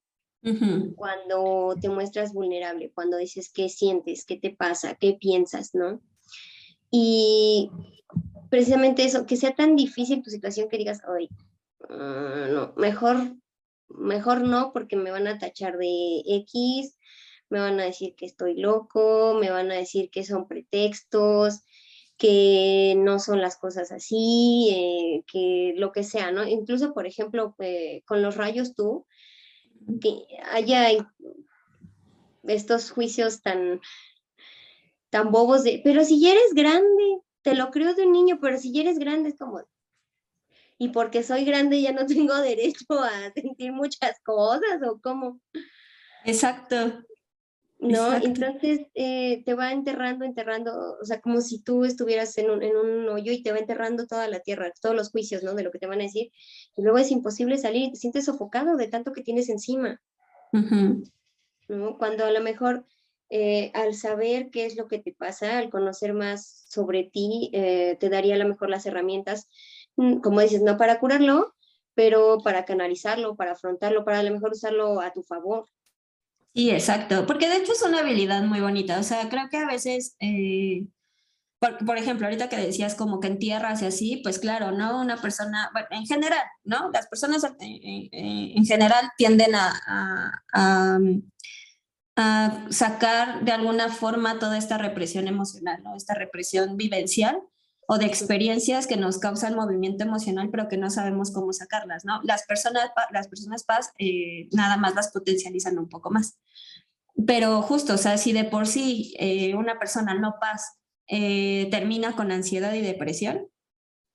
[0.94, 6.00] cuando te muestras vulnerable, cuando dices qué sientes, qué te pasa, qué piensas, ¿no?
[6.90, 7.70] Y
[8.48, 11.28] precisamente eso, que sea tan difícil tu situación que digas, hoy,
[11.90, 13.16] ah, no, mejor,
[13.88, 16.95] mejor no, porque me van a tachar de X,
[17.48, 21.62] me van a decir que estoy loco, me van a decir que son pretextos,
[22.16, 26.46] que no son las cosas así, eh, que lo que sea, ¿no?
[26.46, 29.06] Incluso, por ejemplo, eh, con los rayos tú,
[30.00, 30.88] que haya
[32.44, 33.80] estos juicios tan,
[35.10, 38.58] tan bobos de, pero si ya eres grande, te lo creo de un niño, pero
[38.58, 39.62] si eres grande es como,
[40.78, 45.40] y porque soy grande ya no tengo derecho a sentir muchas cosas o cómo.
[46.24, 47.02] Exacto.
[47.78, 48.14] ¿No?
[48.14, 52.76] Entonces eh, te va enterrando, enterrando, o sea, como si tú estuvieras en un, en
[52.76, 55.54] un, hoyo y te va enterrando toda la tierra, todos los juicios, ¿no?
[55.54, 56.30] De lo que te van a decir.
[56.76, 60.00] Y luego es imposible salir y te sientes sofocado de tanto que tienes encima.
[61.68, 61.98] ¿no?
[61.98, 62.86] Cuando a lo mejor
[63.28, 67.96] eh, al saber qué es lo que te pasa, al conocer más sobre ti, eh,
[67.98, 69.48] te daría a lo mejor las herramientas,
[69.96, 71.54] mm, como dices, no para curarlo,
[71.94, 75.66] pero para canalizarlo, para afrontarlo, para a lo mejor usarlo a tu favor.
[76.56, 79.66] Sí, exacto, porque de hecho es una habilidad muy bonita, o sea, creo que a
[79.66, 80.86] veces, eh,
[81.58, 84.98] por, ejemplo, ahorita que decías como que en tierras y así, pues claro, ¿no?
[84.98, 86.90] Una persona, bueno, en general, ¿no?
[86.94, 89.70] Las personas eh, eh, en general tienden a,
[90.54, 90.98] a,
[92.16, 95.94] a, sacar de alguna forma toda esta represión emocional, ¿no?
[95.94, 97.38] Esta represión vivencial
[97.88, 102.20] o de experiencias que nos causan movimiento emocional, pero que no sabemos cómo sacarlas, ¿no?
[102.24, 106.38] Las personas, las personas paz eh, nada más las potencializan un poco más.
[107.26, 112.16] Pero justo, o sea, si de por sí eh, una persona no paz eh, termina
[112.16, 113.48] con ansiedad y depresión,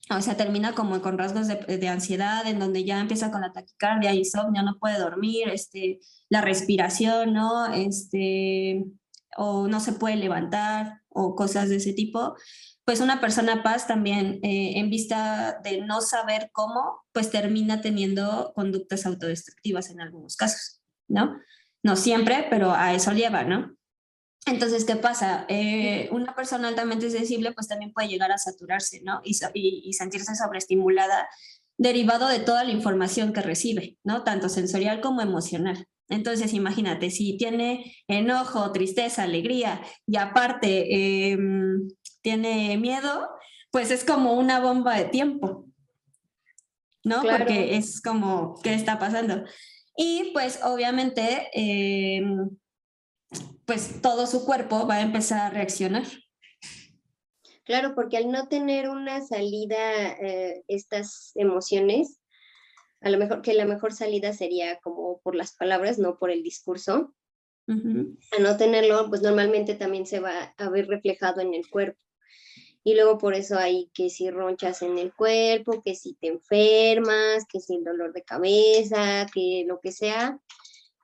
[0.10, 3.54] o sea, termina como con rasgos de, de, ansiedad, en donde ya empieza con la
[3.54, 7.72] taquicardia, insomnio, no puede dormir, este, la respiración, ¿no?
[7.74, 8.84] Este,
[9.38, 12.36] o no se puede levantar, o cosas de ese tipo,
[12.92, 18.52] pues una persona paz también, eh, en vista de no saber cómo, pues termina teniendo
[18.54, 21.40] conductas autodestructivas en algunos casos, ¿no?
[21.84, 23.78] No siempre, pero a eso lleva, ¿no?
[24.46, 25.46] Entonces, ¿qué pasa?
[25.48, 29.22] Eh, una persona altamente sensible pues también puede llegar a saturarse, ¿no?
[29.24, 31.30] Y, y, y, sentirse sobreestimulada
[31.78, 34.26] derivado de toda la información que recibe, ¿no?
[34.26, 35.88] Tanto sensorial como emocional.
[36.10, 41.38] Entonces, imagínate, si tiene enojo, tristeza, alegría y aparte eh,
[42.22, 43.30] tiene miedo,
[43.72, 45.66] pues es como una bomba de tiempo,
[47.04, 47.22] ¿no?
[47.22, 49.44] Porque es como, ¿qué está pasando?
[49.96, 52.22] Y pues obviamente, eh,
[53.66, 56.04] pues todo su cuerpo va a empezar a reaccionar.
[57.64, 62.20] Claro, porque al no tener una salida, eh, estas emociones,
[63.02, 66.44] a lo mejor que la mejor salida sería como por las palabras, no por el
[66.44, 67.14] discurso.
[67.68, 71.98] A no tenerlo, pues normalmente también se va a ver reflejado en el cuerpo.
[72.84, 77.46] Y luego por eso hay que si ronchas en el cuerpo, que si te enfermas,
[77.48, 80.40] que si el dolor de cabeza, que lo que sea,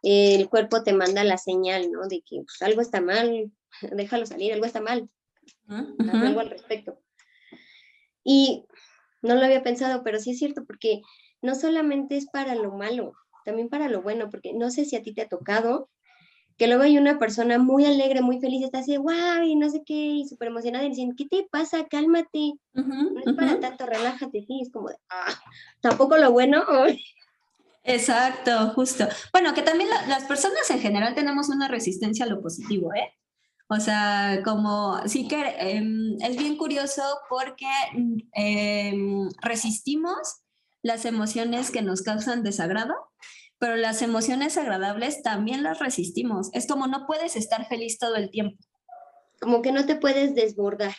[0.01, 2.07] el cuerpo te manda la señal, ¿no?
[2.07, 3.51] De que pues, algo está mal,
[3.91, 5.09] déjalo salir, algo está mal.
[5.67, 6.99] Algo al respecto.
[8.23, 8.65] Y
[9.21, 11.01] no lo había pensado, pero sí es cierto, porque
[11.41, 13.13] no solamente es para lo malo,
[13.45, 15.89] también para lo bueno, porque no sé si a ti te ha tocado,
[16.57, 19.83] que luego hay una persona muy alegre, muy feliz, está así, wow, y no sé
[19.85, 21.87] qué, y súper emocionada, y dicen, ¿qué te pasa?
[21.87, 25.33] Cálmate, no es para tanto, relájate, sí, es como de, ah,
[25.81, 26.63] tampoco lo bueno.
[27.83, 29.07] Exacto, justo.
[29.31, 33.13] Bueno, que también las personas en general tenemos una resistencia a lo positivo, ¿eh?
[33.69, 37.67] O sea, como sí que em, es bien curioso porque
[38.33, 40.41] em, resistimos
[40.81, 42.93] las emociones que nos causan desagrado,
[43.59, 46.49] pero las emociones agradables también las resistimos.
[46.53, 48.57] Es como no puedes estar feliz todo el tiempo.
[49.39, 50.95] Como que no te puedes desbordar.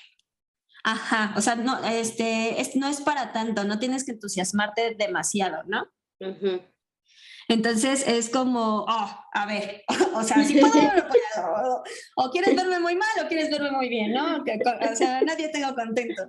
[0.85, 5.63] Ajá, o sea, no, este, es, no es para tanto, no tienes que entusiasmarte demasiado,
[5.67, 5.87] ¿no?
[7.49, 9.83] Entonces es como, oh, a ver,
[10.15, 11.83] o sea, si puedo, no puedo.
[12.17, 14.39] O, quieres verme muy mal o quieres verme muy bien, ¿no?
[14.39, 16.25] O sea, nadie tengo contento.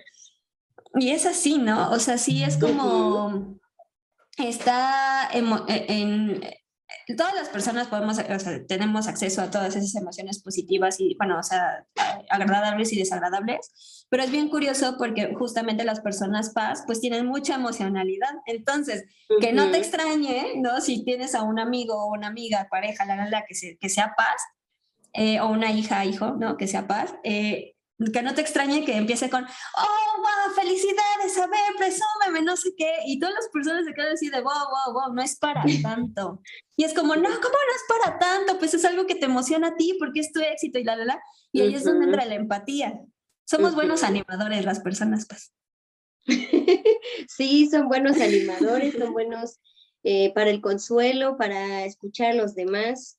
[0.96, 1.92] Y es así, ¿no?
[1.92, 3.60] O sea, sí es como,
[4.48, 5.48] está en,
[7.10, 11.16] en todas las personas podemos, o sea, tenemos acceso a todas esas emociones positivas y,
[11.18, 11.86] bueno, o sea,
[12.30, 17.56] agradables y desagradables, pero es bien curioso porque justamente las personas paz, pues tienen mucha
[17.56, 18.30] emocionalidad.
[18.46, 19.06] Entonces,
[19.42, 20.82] que no te extrañe, ¿no?
[20.82, 23.90] Si tienes a un amigo o una amiga, pareja, la, la, la que, se, que
[23.90, 24.42] sea paz,
[25.14, 26.58] eh, o una hija, hijo, ¿no?
[26.58, 27.76] Que sea paz, eh,
[28.14, 32.74] que no te extrañe que empiece con, oh, wow, felicidades, a ver, presúmeme, no sé
[32.78, 35.64] qué, y todas las personas se quedan así de, wow, wow, wow, no es para
[35.84, 36.42] tanto.
[36.78, 38.58] Y es como, no, ¿cómo no es para tanto?
[38.58, 41.06] Pues es algo que te emociona a ti porque es tu éxito y la, la,
[41.06, 41.22] la.
[41.52, 43.02] Y ahí es donde entra la empatía.
[43.46, 45.52] Somos buenos animadores las personas, pues.
[47.28, 49.60] sí, son buenos animadores, son buenos
[50.04, 53.19] eh, para el consuelo, para escuchar a los demás.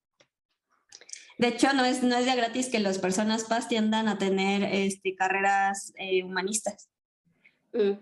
[1.41, 4.63] De hecho, no es, no es ya gratis que las personas paz tiendan a tener
[4.63, 6.91] este, carreras eh, humanistas.
[7.73, 7.93] Mm,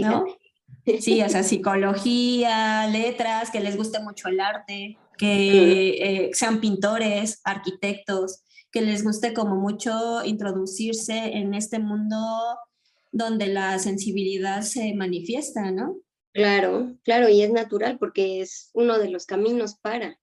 [0.00, 0.24] ¿No?
[1.00, 7.40] Sí, o sea, psicología, letras, que les guste mucho el arte, que eh, sean pintores,
[7.42, 12.16] arquitectos, que les guste como mucho introducirse en este mundo
[13.10, 15.96] donde la sensibilidad se manifiesta, ¿no?
[16.32, 20.16] Claro, claro, y es natural porque es uno de los caminos para.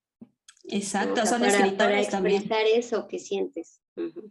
[0.66, 2.50] Exacto, son para, escritores para también.
[2.74, 3.82] eso que sientes.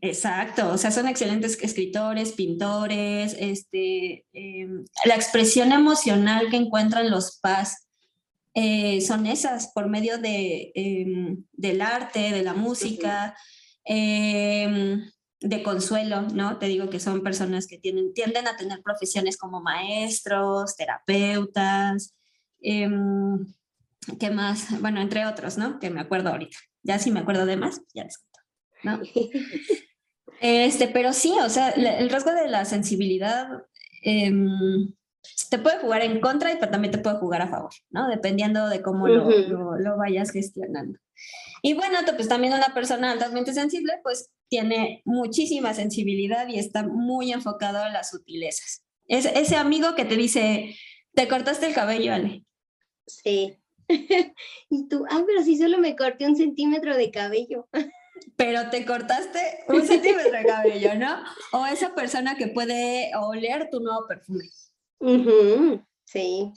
[0.01, 7.39] Exacto, o sea, son excelentes escritores, pintores, este, em, la expresión emocional que encuentran los
[7.41, 7.87] paz
[8.55, 13.35] eh, son esas por medio de, em, del arte, de la música,
[13.85, 16.59] em, de consuelo, ¿no?
[16.59, 22.15] Te digo que son personas que tienen, tienden a tener profesiones como maestros, terapeutas,
[24.19, 24.81] ¿qué más?
[24.81, 25.79] Bueno, entre otros, ¿no?
[25.79, 26.57] Que me acuerdo ahorita.
[26.83, 28.41] Ya si me acuerdo de más, ya les cuento,
[28.83, 29.01] ¿no?
[30.41, 33.47] Este, pero sí, o sea, el rasgo de la sensibilidad
[34.03, 34.93] em,
[35.51, 38.09] te puede jugar en contra y pero también te puede jugar a favor, ¿no?
[38.09, 40.99] Dependiendo de cómo lo, lo- lo vayas gestionando.
[41.63, 47.31] Y bueno, pues también una persona altamente sensible, pues tiene muchísima sensibilidad y está muy
[47.33, 48.85] enfocado en las sutilezas.
[49.07, 50.75] Es ese amigo que te dice,
[51.15, 52.45] te cortaste el cabello, Ale.
[53.07, 53.59] Sí.
[54.71, 57.69] y tú, ay, pero si solo me corté un centímetro de cabello.
[58.37, 61.23] pero te cortaste un centímetro de cabello, ¿no?
[61.53, 64.45] O esa persona que puede oler tu nuevo perfume,
[65.01, 66.53] Ujú, Sí.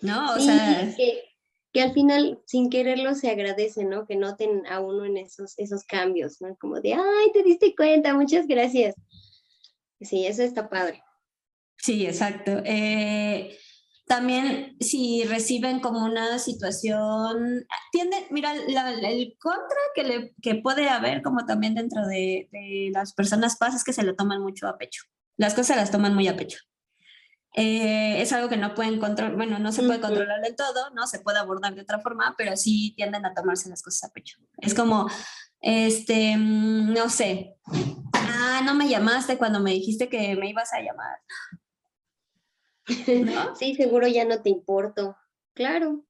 [0.00, 0.34] ¿no?
[0.34, 1.22] O Sí, sea, que,
[1.72, 4.06] que al final, sin quererlo, se agradece, ¿no?
[4.06, 6.56] Que noten a uno en esos, esos cambios, ¿no?
[6.56, 8.94] Como de, ay, te diste cuenta, muchas gracias.
[10.00, 11.02] Sí, eso está padre.
[11.76, 12.60] sí, exacto.
[12.64, 13.56] Eh,
[14.12, 20.90] también si reciben como una situación, tienden, mira, la- el contra que, le, que puede
[20.90, 24.68] haber como también dentro de, de las personas paz es que se lo toman mucho
[24.68, 25.04] a pecho.
[25.38, 26.58] Las cosas las toman muy a pecho.
[27.54, 31.06] Eh, es algo que no pueden controlar, bueno, no se puede controlar del todo, no
[31.06, 34.36] se puede abordar de otra forma, pero sí tienden a tomarse las cosas a pecho.
[34.58, 35.08] Es como,
[35.62, 37.54] este, mm, no sé,
[38.12, 41.16] ah, no me llamaste cuando me dijiste que me ibas a llamar.
[43.24, 43.54] ¿No?
[43.56, 45.16] Sí, seguro ya no te importo.
[45.54, 46.04] Claro.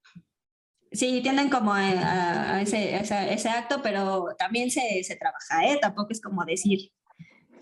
[0.93, 5.17] Sí, tienden como a, a- a ese, a esa- ese acto, pero también se, se
[5.17, 5.79] trabaja, ¿eh?
[5.81, 6.91] Tampoco es como decir,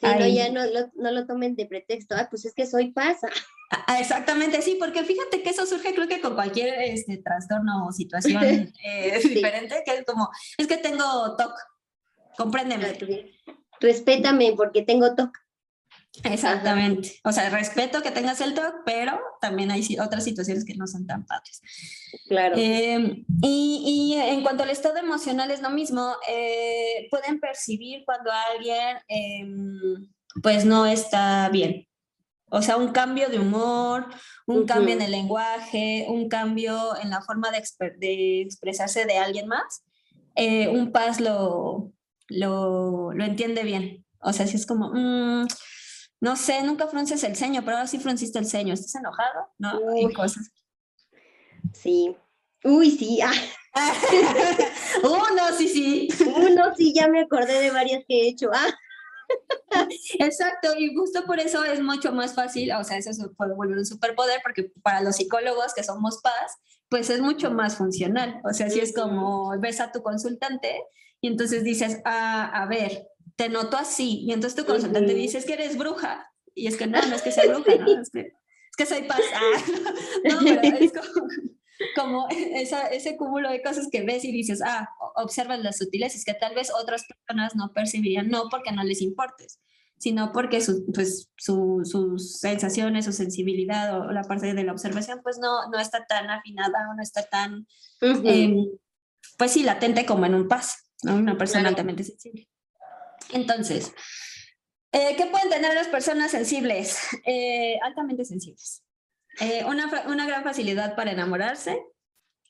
[0.00, 2.14] Sí, no, ya no lo, no lo tomen de pretexto.
[2.16, 3.28] Ah, pues es que soy pasa.
[3.86, 7.92] Ah, exactamente, sí, porque fíjate que eso surge creo que con cualquier este, trastorno o
[7.92, 8.42] situación
[8.84, 9.28] eh, Sí.
[9.34, 11.52] diferente, que es como, es que tengo TOC,
[12.38, 12.96] compréndeme.
[13.78, 15.36] Respétame porque tengo TOC.
[16.24, 17.20] Exactamente.
[17.24, 21.06] O sea, respeto que tengas el TOC, pero también hay otras situaciones que no son
[21.06, 21.62] tan padres.
[22.28, 22.56] Claro.
[22.58, 28.30] Eh, y, y en cuanto al estado emocional es lo mismo, eh, pueden percibir cuando
[28.52, 30.08] alguien em,
[30.42, 31.86] pues no está bien.
[32.52, 34.08] O sea, un cambio de humor,
[34.46, 37.62] un cambio en el lenguaje, un cambio en la forma de,
[37.98, 39.84] de expresarse de alguien más.
[40.34, 41.92] eh, un paz lo,
[42.28, 44.04] lo, lo entiende bien.
[44.20, 45.46] O sea, si es como, "Mm,
[46.20, 49.48] no sé, nunca frunces el ceño, pero ahora sí frunciste el ceño, ¿estás enojado?
[49.58, 49.78] ¿No?
[49.80, 50.12] Uy.
[50.12, 50.52] cosas.
[51.72, 52.16] Sí.
[52.64, 53.20] Uy, sí.
[53.72, 53.92] Ah,
[55.04, 56.08] uh, no, sí, sí.
[56.26, 58.50] uno sí, ya me acordé de varias que he hecho.
[58.52, 58.66] Ah,
[60.18, 63.78] Exacto, y justo por eso es mucho más fácil, o sea, eso se puede volver
[63.78, 66.56] un superpoder, porque para los psicólogos que somos paz,
[66.88, 68.40] pues es mucho más funcional.
[68.44, 70.82] O sea, si es como ves a tu consultante
[71.20, 73.06] y entonces dices, ah, a ver,
[73.40, 75.22] te noto así, y entonces tu consultante Ujú.
[75.22, 77.98] dice, es que eres bruja, y es que no, no es que sea bruja, ¿no?
[78.02, 79.22] Es que, es que soy paz.
[79.34, 79.52] Ah,
[80.24, 81.26] no, pero es como,
[81.96, 86.34] como esa- ese cúmulo de cosas que ves y dices, ah, observas las sutilezas que
[86.34, 89.58] tal vez otras personas no percibirían, no porque no les importes,
[89.96, 95.20] sino porque su- pues, su- sus sensaciones, su sensibilidad o la parte de la observación,
[95.22, 97.66] pues no, no está tan afinada o no está tan,
[98.02, 98.22] ujú.
[98.28, 98.66] em,
[99.38, 101.14] pues sí, latente como en un paz, ¿no?
[101.16, 101.72] Una persona Claro.
[101.72, 102.46] altamente sensible.
[103.32, 103.92] Entonces,
[104.92, 106.98] eh, ¿qué pueden tener las personas sensibles?
[107.24, 108.82] Eh, altamente sensibles.
[109.40, 111.80] Eh, una, una gran facilidad para enamorarse,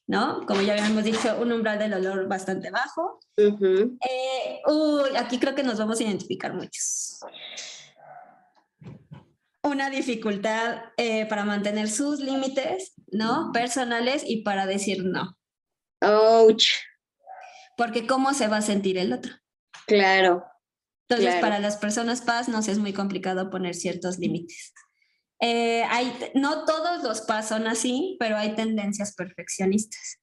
[0.07, 0.47] ¿no?
[0.47, 3.21] Como ya habíamos dicho, un umbral del olor bastante bajo.
[3.37, 7.21] Uy, aquí creo que nos vamos a identificar muchos.
[9.63, 10.85] Una dificultad
[11.29, 13.51] para mantener sus límites, ¿no?
[13.53, 15.37] Personales y para decir no.
[16.01, 16.65] Ouch.
[17.77, 19.33] Porque ¿cómo se va a sentir el otro?
[19.87, 20.45] Claro.
[21.11, 21.41] Entonces, Claro.
[21.41, 24.73] para las personas paz nos es muy complicado poner ciertos límites.
[25.41, 30.21] Eh, hay, no todos los paz son así, pero hay tendencias perfeccionistas.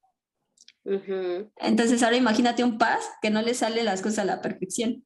[0.85, 1.51] Ujú.
[1.57, 5.05] Entonces, ahora imagínate un paz que no le sale las cosas a la perfección.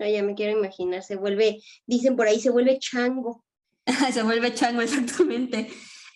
[0.00, 3.44] Ay, ya me quiero imaginar, se vuelve, dicen por ahí, se vuelve chango.
[4.12, 5.70] se vuelve chango exactamente.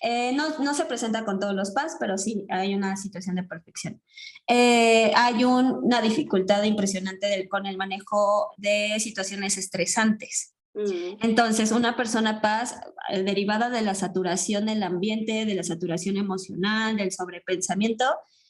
[0.06, 3.42] Eh, no, no se presenta con todos los paz, pero sí hay una situación de
[3.44, 4.02] perfección.
[4.46, 10.54] Eh, hay un- una dificultad impresionante del- con el manejo de situaciones estresantes.
[10.74, 11.22] Mm.
[11.22, 12.78] Entonces, una persona paz,
[13.08, 18.04] eh, derivada de la saturación del ambiente, de la saturación emocional, del sobrepensamiento,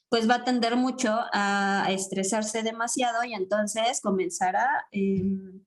[0.09, 5.61] pues va a tender mucho a, estresarse demasiado y entonces comenzará em,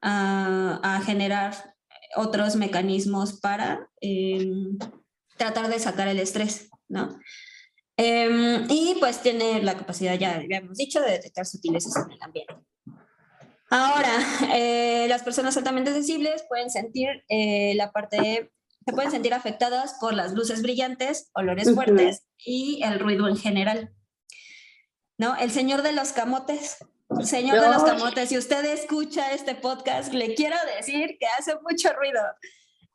[0.00, 1.74] a, generar
[2.16, 4.78] otros mecanismos para em,
[5.36, 7.18] tratar de sacar el estrés, ¿no?
[7.96, 12.54] Em, y pues tiene la capacidad, ya habíamos dicho, de detectar sutilezas en el ambiente.
[13.70, 14.10] Ahora,
[14.54, 18.52] eh, las personas altamente sensibles pueden sentir eh, la parte,
[18.84, 23.92] se pueden sentir afectadas por las luces brillantes, olores fuertes y el ruido en general.
[25.16, 25.36] ¿No?
[25.36, 26.78] El señor de los camotes.
[27.22, 31.92] Señor de los camotes, si usted escucha este podcast, le quiero decir que hace mucho
[31.92, 32.20] ruido.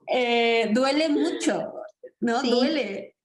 [0.08, 1.74] Eh, duele mucho,
[2.20, 2.42] ¿no?
[2.42, 3.16] Duele.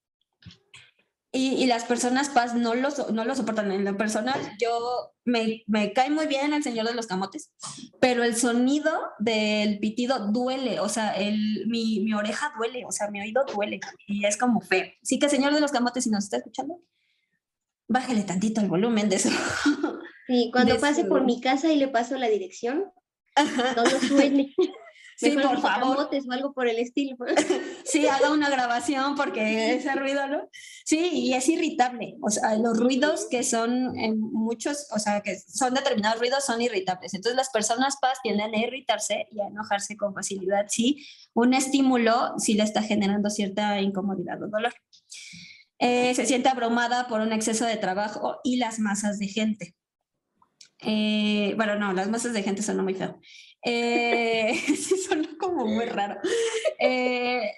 [1.36, 3.72] Y, las personas paz no lo, no lo soportan.
[3.72, 7.50] En lo personal, yo me, me, cae muy bien el señor de los camotes,
[8.00, 13.10] pero el sonido del pitido duele, o sea, el, mi, mi, oreja duele, o sea,
[13.10, 14.86] mi oído duele y es como feo.
[15.02, 16.80] Sí que señor de los camotes, si nos está escuchando,
[17.88, 19.30] bájale tantito el volumen de eso.
[20.28, 22.84] Sí, cuando pase por mi casa y le paso la dirección,
[23.74, 23.84] todo
[25.16, 25.42] suene.
[25.42, 26.08] Sí, por favor.
[26.10, 27.16] o algo por el estilo.
[27.84, 30.48] Sí, haga una grabación porque ese ruido, ¿no?
[30.84, 32.16] Sí, y es irritable.
[32.22, 36.62] O sea, los ruidos que son en muchos, o sea, que son determinados ruidos son
[36.62, 37.14] irritables.
[37.14, 42.34] Entonces las personas paz tienden a irritarse y a enojarse con facilidad si un estímulo
[42.38, 44.72] sí le está generando cierta incomodidad o dolor.
[45.78, 49.74] Eh, se siente abrumada por un exceso de trabajo y las masas de gente.
[50.80, 53.20] Eh, bueno, no, las masas de gente son muy feo.
[53.64, 56.20] Eh, sí, son como muy raro.
[56.78, 57.50] Eh,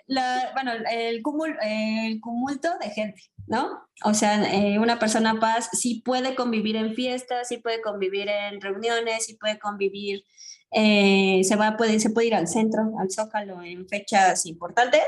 [0.54, 3.80] bueno, el, el cumulto de gente, ¿no?
[4.04, 8.60] O sea, eh, una persona paz sí puede convivir en fiestas, sí puede convivir en
[8.60, 10.24] reuniones, sí puede convivir,
[10.72, 15.06] se, va, puede, se puede ir al centro, al zócalo en fechas importantes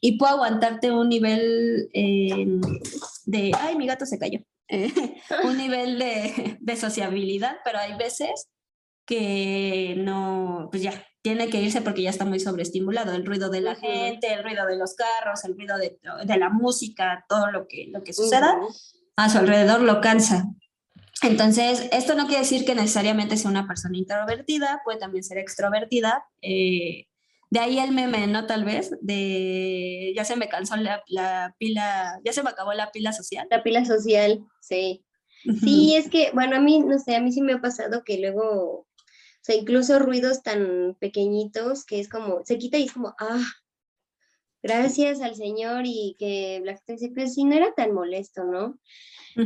[0.00, 4.40] y puede aguantarte un nivel de, ay, mi gato se cayó,
[5.44, 8.48] un nivel de, de sociabilidad, pero hay veces
[9.10, 13.12] que no, pues ya, tiene que irse porque ya está muy sobreestimulado.
[13.12, 16.48] El ruido de la gente, el ruido de los carros, el ruido de, de la
[16.48, 18.56] música, todo lo que, lo que suceda
[19.16, 20.44] a su alrededor lo cansa.
[21.22, 26.24] Entonces, esto no quiere decir que necesariamente sea una persona introvertida, puede también ser extrovertida.
[26.40, 27.08] Eh,
[27.50, 28.46] de ahí el meme, ¿no?
[28.46, 32.92] Tal vez, de ya se me cansó la, la, pila, ya se me acabó la
[32.92, 33.48] pila social.
[33.50, 35.04] La pila social, sí.
[35.62, 38.18] Sí, es que, bueno, a mí, no sé, a mí sí me ha pasado que
[38.18, 38.86] luego
[39.40, 43.42] o sea, incluso ruidos tan pequeñitos que es como, se quita y es como, ah,
[44.62, 48.78] gracias al Señor y que la gente dice, pues sí, no era tan molesto, ¿no?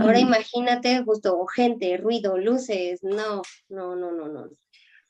[0.01, 4.49] Ahora imagínate justo gente, ruido, luces, no, no, no, no, no.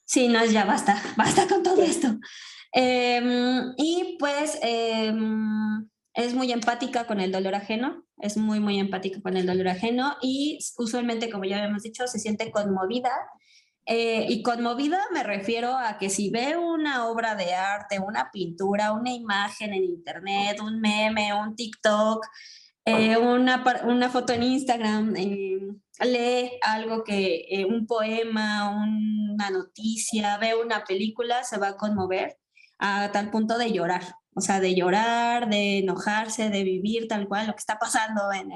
[0.05, 2.19] Sí, no, ya basta, basta con todo esto.
[2.73, 9.23] Em, y pues em, es muy empática con el dolor ajeno, es muy, muy empática
[9.23, 13.13] con el dolor ajeno y usualmente, como ya habíamos dicho, se siente conmovida
[13.87, 18.93] eh, y conmovida me refiero a que si ve una obra de arte, una pintura,
[18.93, 22.27] una imagen en internet, un meme, un TikTok,
[22.87, 25.59] eh, una, una, foto en Instagram, eh,
[26.01, 32.39] lee algo que, un poema, una noticia, ve una película, se va a conmover
[32.79, 34.03] a tal punto de llorar.
[34.35, 38.51] O sea, de llorar, de enojarse, de vivir tal cual lo que está pasando en,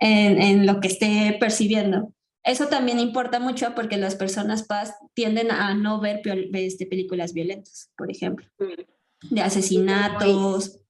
[0.00, 2.13] en, en lo que esté percibiendo.
[2.44, 6.20] Eso también importa mucho porque las personas paz tienden a no ver
[6.52, 9.34] este, películas violentas, por ejemplo, mm.
[9.34, 10.80] de asesinatos.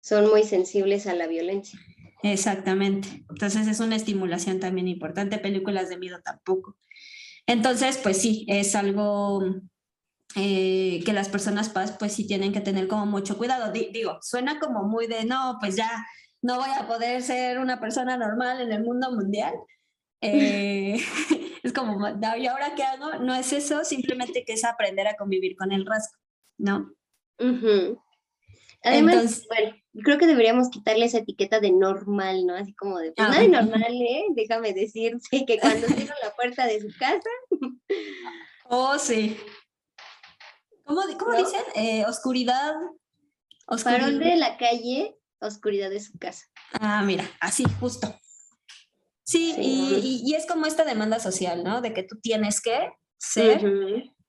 [0.00, 1.78] Son muy sensibles a la violencia.
[2.22, 3.24] Exactamente.
[3.28, 5.38] Entonces es una estimulación también importante.
[5.38, 6.76] Películas de miedo tampoco.
[7.46, 9.44] Entonces, pues sí, es algo
[10.36, 13.70] eh, que las personas paz, pues sí tienen que tener como mucho cuidado.
[13.72, 16.06] digo, suena como muy de, no, pues ya
[16.42, 19.54] no voy a poder ser una persona normal en el mundo mundial,
[20.24, 20.96] eh,
[21.62, 22.06] es como,
[22.38, 23.18] ¿y ahora qué hago?
[23.20, 26.18] No es eso, simplemente que es aprender a convivir con el rasgo,
[26.58, 26.92] ¿no?
[28.84, 32.54] Además, bueno, creo que deberíamos quitarle esa etiqueta de normal, ¿no?
[32.54, 34.24] Así como de, pues, ah, nada normal, ¿eh?
[34.34, 37.30] Déjame decirte que cuando cierro la puerta de su casa.
[38.64, 39.38] oh, sí.
[40.84, 41.62] ¿Cómo, cómo dicen?
[41.74, 42.74] Eh, oscuridad.
[43.66, 44.12] oscuridad.
[44.12, 46.44] de la calle, oscuridad de su casa.
[46.72, 48.14] Ah, mira, así, justo.
[49.24, 51.80] Sí, y, es como esta demanda social, ¿no?
[51.80, 53.64] De que tú tienes que ser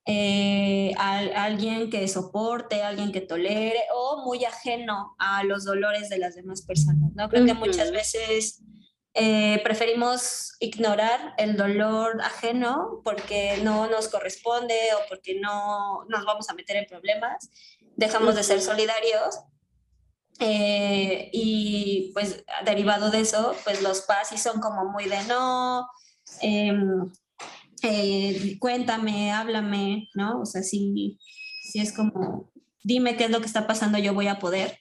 [0.08, 6.36] eh, alguien que soporte, alguien que tolere o muy ajeno a los dolores de las
[6.36, 7.28] demás personas, ¿no?
[7.28, 8.64] Creo que muchas veces
[9.16, 16.50] eh, preferimos ignorar el dolor ajeno porque no nos corresponde o porque no nos vamos
[16.50, 17.50] a meter en problemas,
[17.96, 19.40] dejamos de ser solidarios
[20.40, 25.88] eh, y pues derivado de eso, pues los pasis son como muy de no,
[26.42, 27.12] em,
[27.82, 30.42] eh, cuéntame, háblame, ¿no?
[30.42, 31.20] O sea, si,
[31.62, 32.52] si es como,
[32.84, 34.80] dime qué es lo que está pasando, yo voy a poder.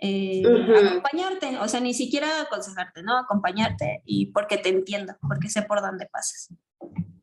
[0.00, 0.44] Eh,
[0.86, 3.18] acompañarte, o sea, ni siquiera aconsejarte, ¿no?
[3.18, 6.54] Acompañarte y porque te entiendo, porque sé por dónde pasas.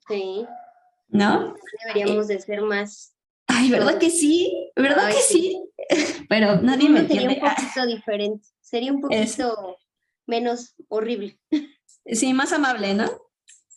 [0.08, 0.46] Sí.
[1.08, 1.56] ¿No?
[1.88, 3.15] Deberíamos de ser más.
[3.48, 4.72] Ay, ¿verdad que sí?
[4.76, 5.62] ¿Verdad que sí?
[6.30, 7.36] Pero nadie me entiende.
[7.36, 9.78] Sería un poquito diferente, sería un poquito
[10.26, 11.40] menos horrible.
[12.06, 13.10] Sí, más amable, ¿no?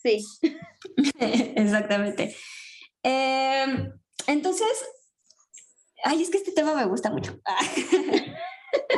[0.01, 0.25] Sí.
[1.19, 2.35] Exactamente.
[3.03, 3.91] Em,
[4.27, 4.85] entonces,
[6.03, 7.39] ay, es que este tema me gusta mucho.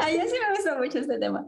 [0.01, 1.45] Ay, sí me gusta mucho este tema.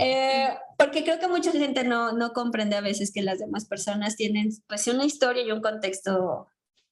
[0.00, 0.48] Eh,
[0.78, 4.50] porque creo que mucha gente no, no comprende a veces que las demás personas tienen
[4.66, 6.48] pues una historia y un contexto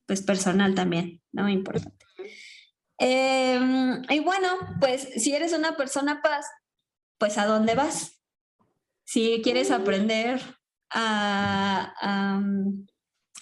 [0.06, 1.48] pues personal también, ¿no?
[1.48, 2.04] Importante.
[2.98, 4.48] Em, y bueno,
[4.80, 6.46] pues si eres una persona paz,
[7.18, 8.20] pues ¿a dónde vas?
[9.04, 10.40] Si quieres aprender
[10.90, 11.94] a,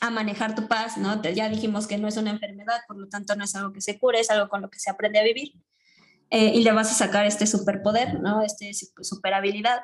[0.00, 1.22] a, manejar tu paz, ¿no?
[1.22, 3.98] Ya dijimos que no es una enfermedad, por lo tanto no es algo que se
[3.98, 5.52] cure, es algo con lo que se aprende a vivir.
[6.30, 8.42] Eh, y le vas a sacar este superpoder, ¿no?
[8.42, 9.82] Este super habilidad.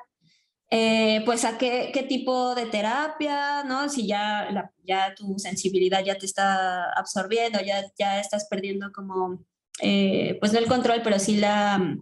[0.71, 3.89] Eh, pues a qué, qué, tipo de terapia, ¿no?
[3.89, 9.43] Si ya, la, ya tu sensibilidad ya te está absorbiendo, ya, ya estás perdiendo como,
[9.81, 11.97] eh, pues no el control, pero sí la,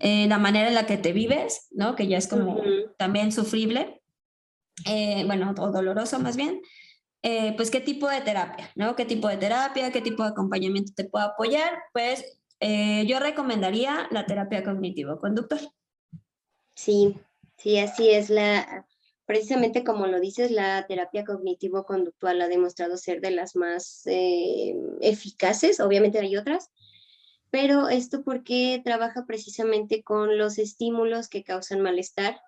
[0.00, 1.94] la manera en la que te vives, ¿no?
[1.94, 2.62] Que ya es como
[2.96, 4.00] también sufrible,
[5.26, 6.62] bueno, o doloroso más bien.
[7.56, 8.96] pues qué tipo de terapia, ¿no?
[8.96, 11.70] ¿Qué tipo de terapia, qué tipo de acompañamiento te puede apoyar?
[11.92, 12.24] Pues
[12.66, 15.70] eh, yo recomendaría la terapia cognitivo-conductual.
[16.74, 17.14] Sí,
[17.64, 18.28] sí, así es.
[18.28, 18.86] La,
[19.24, 25.80] precisamente como lo dices, la terapia cognitivo-conductual ha demostrado ser de las más eh, eficaces,
[25.80, 26.70] obviamente hay otras,
[27.50, 32.38] pero esto porque trabaja precisamente con los estímulos que causan malestar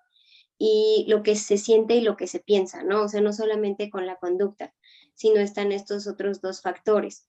[0.59, 3.03] y lo que se siente y lo que se piensa, ¿no?
[3.03, 4.75] O sea, no solamente con la conducta,
[5.15, 7.27] sino están estos otros dos factores.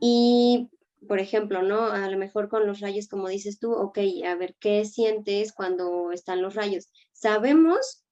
[0.00, 0.70] Y
[1.08, 1.86] por ejemplo, ¿no?
[1.86, 6.12] A lo mejor con los rayos, como dices tú, ok, a ver, ¿qué sientes cuando
[6.12, 6.88] están los rayos?
[7.12, 8.04] Sabemos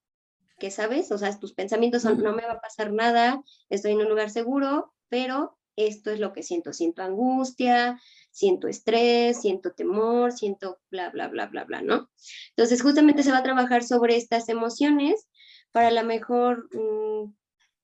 [0.59, 3.99] que sabes, o sea, tus pensamientos son, no me va a pasar nada, estoy en
[3.99, 7.99] un lugar seguro, pero esto es lo que siento, siento angustia,
[8.31, 12.09] siento estrés, siento temor, siento bla, bla, bla, bla, bla, ¿no?
[12.49, 15.27] Entonces, justamente se va a trabajar sobre estas emociones
[15.71, 17.33] para la mejor mm,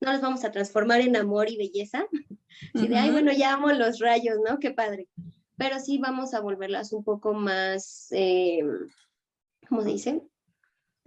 [0.01, 2.05] no los vamos a transformar en amor y belleza.
[2.73, 4.59] y de, ay, bueno, ya amo los rayos, ¿no?
[4.59, 5.07] Qué padre.
[5.57, 8.63] Pero sí vamos a volverlas un poco más, eh,
[9.69, 10.21] ¿cómo se dice?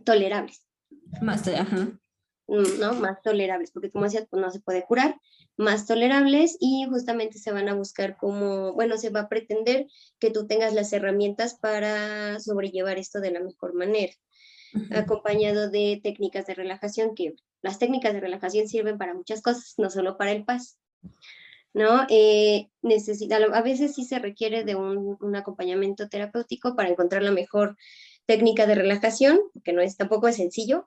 [0.05, 0.64] Tolerables.
[1.20, 1.88] Más, ajá.
[2.47, 2.95] Mm, ¿no?
[2.95, 5.18] Más tolerables, porque como decía, pues no se puede curar,
[5.57, 9.86] más tolerables y justamente se van a buscar como, bueno, se va a pretender
[10.18, 14.12] que tú tengas las herramientas para sobrellevar esto de la mejor manera
[14.90, 19.88] acompañado de técnicas de relajación, que las técnicas de relajación sirven para muchas cosas, no
[19.88, 20.78] solo para el paz.
[21.72, 22.06] ¿no?
[22.10, 27.32] Eh, necesita, a veces sí se requiere de un, un, acompañamiento terapéutico para encontrar la
[27.32, 27.76] mejor
[28.26, 30.86] técnica de relajación, que no es tampoco es sencillo.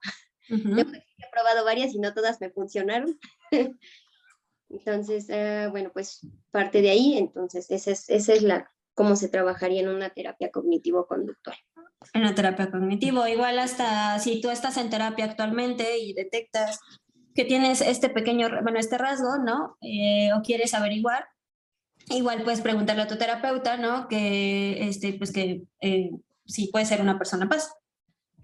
[0.50, 3.20] He probado varias y no todas me funcionaron.
[4.70, 9.30] entonces, uh, bueno, pues parte de ahí, entonces esa es, esa es la, cómo se
[9.30, 11.58] trabajaría en una terapia cognitivo-conductual
[12.14, 13.28] en la terapia cognitivo.
[13.28, 16.80] Igual hasta si tú estás en terapia actualmente y detectas
[17.36, 19.78] que tienes este pequeño, bueno, este rasgo, ¿no?
[19.82, 21.28] Eh, o quieres averiguar,
[22.10, 24.08] igual puedes preguntarle a tu terapeuta, ¿no?
[24.08, 26.10] Que, este, pues que eh,
[26.46, 27.72] sí puede ser una persona paz,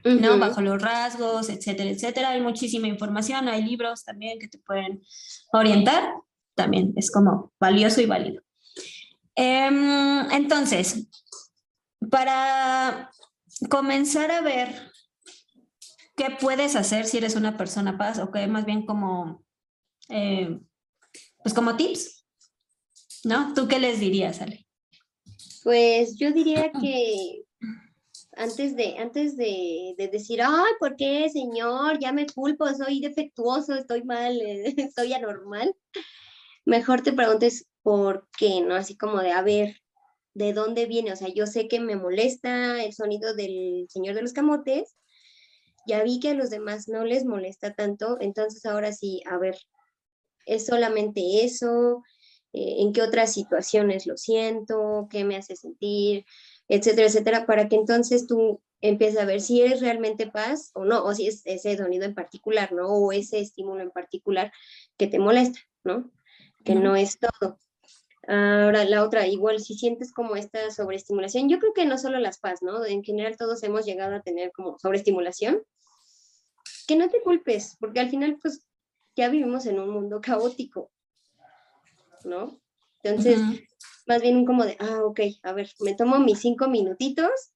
[0.04, 0.38] ¿no?
[0.38, 2.30] Bajo los rasgos, etcétera, etcétera.
[2.30, 5.02] Hay muchísima información, hay libros también que te pueden
[5.52, 6.04] orientar.
[6.56, 8.44] También es como valioso y válido.
[9.36, 11.08] Em, entonces,
[12.12, 13.10] para
[13.70, 14.92] comenzar a ver
[16.16, 19.44] qué puedes hacer si eres una persona paz o que más bien como,
[20.10, 20.60] eh,
[21.42, 22.26] pues como tips,
[23.24, 23.54] ¿no?
[23.54, 24.66] ¿Tú qué les dirías, Ale?
[25.64, 27.44] Pues yo diría que
[28.36, 32.00] antes de, antes de, decir, ay, ¿por qué, señor?
[32.00, 34.40] Ya me culpo, soy defectuoso, estoy mal,
[34.78, 35.76] estoy anormal.
[36.66, 38.76] Mejor te preguntes por qué, ¿no?
[38.76, 39.83] Así como de, a ver,
[40.34, 41.12] de dónde viene.
[41.12, 44.96] O sea, yo sé que me molesta el sonido del Señor de los Camotes.
[45.86, 48.18] Ya vi que a los demás no les molesta tanto.
[48.20, 49.58] Entonces ahora sí, a ver,
[50.46, 52.04] ¿es solamente eso?
[52.54, 55.08] Eh, ¿En qué otras situaciones lo siento?
[55.10, 56.26] ¿Qué me hace sentir?
[56.68, 61.04] Etcétera, etcétera, para que entonces tú empieza a ver si es realmente paz o no,
[61.04, 62.88] o si es ese sonido en particular, ¿no?
[62.88, 64.52] O ese estímulo en particular
[64.98, 66.12] que te molesta, ¿no?
[66.64, 67.58] Que no es todo.
[68.28, 72.40] Ahora, la otra, igual, si sientes como esta sobreestimulación, yo creo que no solo las
[72.40, 72.86] paz, ¿no?
[72.86, 75.62] En general todos hemos llegado a tener como sobreestimulación.
[76.88, 78.66] Que no te culpes, porque al final, pues,
[79.16, 80.90] ya vivimos en un mundo caótico,
[82.24, 82.60] ¿no?
[83.04, 83.40] Entonces,
[84.08, 87.52] más bien como de, ah, ok, a ver, me tomo mis cinco minutitos,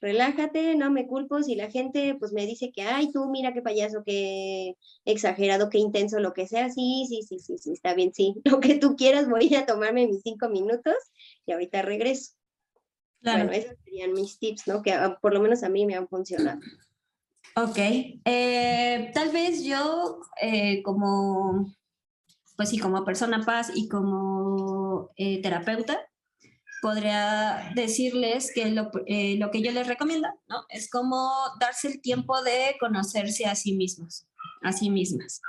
[0.00, 3.62] relájate, no me culpo si la gente pues me dice que, ay, tú mira qué
[3.62, 4.74] payaso, qué
[5.04, 8.60] exagerado, qué intenso, lo que sea, sí, sí, sí, sí, sí, está bien, sí, lo
[8.60, 10.94] que tú quieras, voy a tomarme mis cinco minutos
[11.46, 12.32] y ahorita regreso.
[13.20, 13.46] Claro.
[13.46, 14.82] Bueno, esos serían mis tips, ¿no?
[14.82, 16.60] Que ah, por lo menos a mí me han funcionado.
[17.56, 17.78] Ok,
[18.24, 21.74] eh, tal vez yo eh, como,
[22.56, 26.07] pues sí, como persona paz y como eh, terapeuta,
[26.82, 30.64] podría decirles que lo, lo, que yo les recomiendo, ¿no?
[30.68, 34.26] Es como darse el tiempo de conocerse a sí mismos,
[34.62, 35.40] a sí mismas.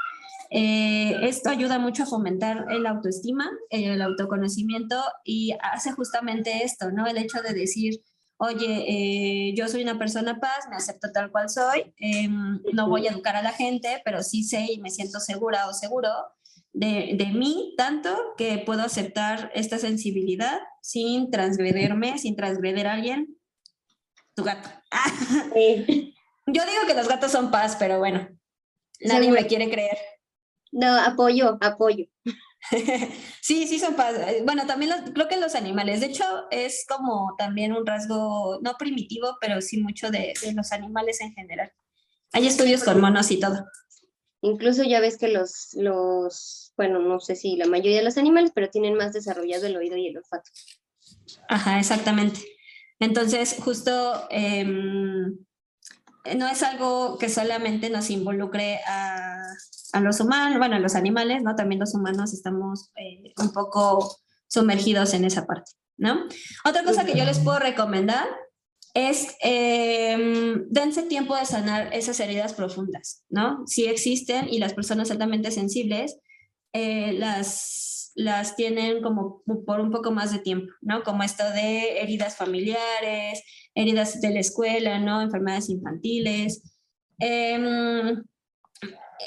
[0.50, 7.06] esto ayuda mucho a fomentar el autoestima, el autoconocimiento y hace justamente esto, ¿no?
[7.08, 8.02] El hecho de decir,
[8.40, 13.06] oye, eh, yo soy una persona paz, me acepto tal cual soy, em, no voy
[13.06, 16.10] a educar a la gente, pero sí sé y me siento segura o seguro
[16.74, 23.38] de, de, mí tanto que puedo aceptar esta sensibilidad sin transgredirme, sin transgredir a alguien.
[24.36, 24.70] Tu gato.
[26.52, 28.28] Yo digo que los gatos son paz, pero bueno,
[29.02, 29.98] nadie me quiere creer.
[30.72, 32.06] No, apoyo, apoyo.
[33.42, 34.44] sí, sí son padres.
[34.46, 36.02] Bueno, también creo que los animales.
[36.02, 41.22] De hecho, es como también un rasgo, no primitivo, pero sí mucho de, los animales
[41.22, 41.72] en general.
[42.34, 43.66] Hay estudios con monos y todo.
[44.42, 48.52] Incluso ya ves que los, los, bueno, no sé si la mayoría de los animales,
[48.54, 50.50] pero tienen más desarrollado el oído y el olfato.
[51.48, 52.42] Ajá, exactamente.
[53.00, 55.38] Entonces, justo em,
[56.36, 59.40] no es algo que solamente nos involucre a
[59.94, 61.56] a los humanos, bueno, a los animales, ¿no?
[61.56, 64.18] También los humanos estamos eh, un poco
[64.48, 66.26] sumergidos en esa parte, ¿no?
[66.66, 68.28] Otra cosa que yo les puedo recomendar
[69.08, 70.18] es eh,
[70.70, 73.64] dense tiempo de sanar esas heridas profundas, ¿no?
[73.68, 76.18] Si existen y las personas altamente sensibles
[76.74, 81.04] eh, las, las tienen como por un poco más de tiempo, ¿no?
[81.04, 83.44] Como esto de heridas familiares,
[83.76, 85.22] heridas de la escuela, ¿no?
[85.22, 86.64] Enfermedades infantiles.
[87.20, 88.16] Eh,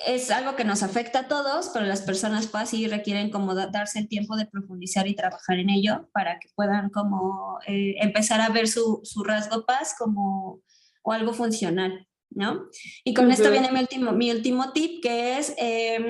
[0.07, 3.99] es algo que nos afecta a todos, pero las personas pues sí requieren como darse
[3.99, 8.49] el tiempo de profundizar y trabajar en ello para que puedan como eh, empezar a
[8.49, 10.62] ver su, su, rasgo paz como
[11.03, 12.64] o algo funcional, ¿no?
[13.05, 16.05] Y con esto viene mi último, mi último tip, que es em,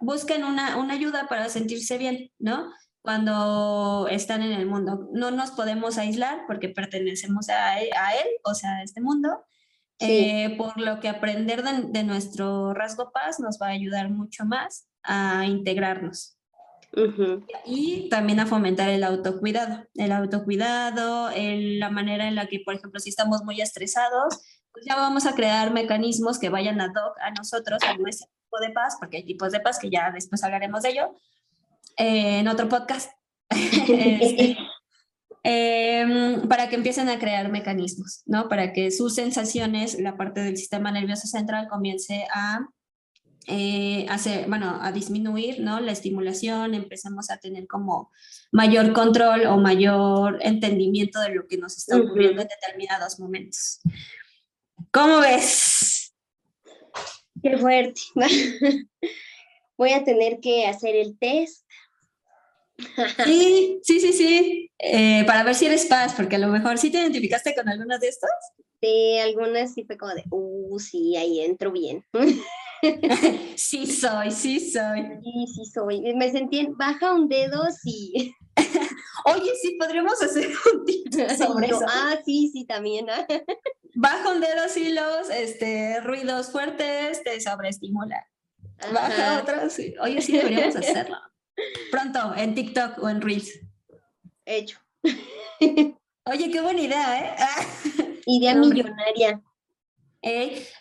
[0.00, 2.70] busquen una, una ayuda para sentirse bien, ¿no?
[3.00, 5.08] cuando están en el mundo.
[5.14, 9.46] No nos podemos aislar porque pertenecemos a, a él, o sea, a este mundo,
[10.00, 14.88] eh, por lo que aprender de, nuestro rasgo paz nos va a ayudar mucho más
[15.02, 16.36] a integrarnos.
[17.66, 19.86] Y también a fomentar el autocuidado.
[19.94, 24.40] El autocuidado, la manera en la que, por ejemplo, si estamos muy estresados,
[24.72, 28.60] pues ya vamos a crear mecanismos que vayan ad hoc a nosotros, a nuestro tipo
[28.60, 31.14] de paz, porque hay tipos de paz que ya después hablaremos de ello
[31.96, 33.10] eh, en otro podcast.
[33.50, 34.56] este,
[35.50, 38.50] Em, para que empiecen a crear mecanismos, ¿no?
[38.50, 42.68] Para que sus sensaciones, la parte del sistema nervioso central comience a
[43.46, 45.80] eh, hacer, bueno, a disminuir, ¿no?
[45.80, 48.10] La estimulación, empecemos a tener como
[48.52, 53.80] mayor control o mayor entendimiento de lo que nos está ocurriendo en determinados momentos.
[54.92, 56.12] ¿Cómo ves?
[57.42, 58.02] Qué fuerte.
[59.78, 61.64] Voy a tener que hacer el test
[63.24, 64.70] Sí, sí, sí, sí.
[64.78, 68.00] Eh, para ver si eres paz, porque a lo mejor sí te identificaste con algunas
[68.00, 68.30] de estas.
[68.80, 72.04] Sí, algunas sí fue como de, uh, sí, ahí entro bien.
[73.56, 75.02] sí soy, sí soy.
[75.22, 76.14] Sí, sí soy.
[76.14, 78.32] Me sentí en baja un dedo, sí.
[79.24, 81.84] Oye, sí, podríamos hacer un tip sobre eso.
[81.88, 83.06] Ah, sí, sí, también.
[83.94, 88.24] Baja un dedo, sí, los este, ruidos fuertes te sobreestimula.
[88.92, 89.94] Baja otro, sí.
[90.00, 91.16] Oye, sí, deberíamos hacerlo.
[91.90, 93.60] Pronto, en TikTok o en Reels.
[94.44, 94.78] Hecho.
[96.24, 97.36] Oye, qué buena idea, ¿eh?
[98.26, 99.42] idea millonaria.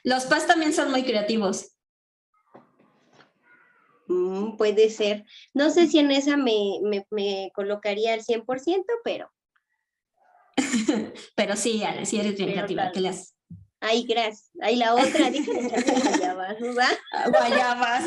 [0.03, 1.71] los PAS también son muy creativos.
[4.07, 5.25] Mm, puede ser.
[5.53, 9.31] No sé si en esa me, me, colocaría al 100%, pero.
[11.35, 12.91] pero sí, sí eres bien creativa.
[12.91, 13.36] ¿Qué le haces?
[13.87, 14.51] Ay, gracias.
[14.59, 16.97] Ay, la otra, déjame guayabas, ¿verdad?
[17.27, 18.03] Guayabas.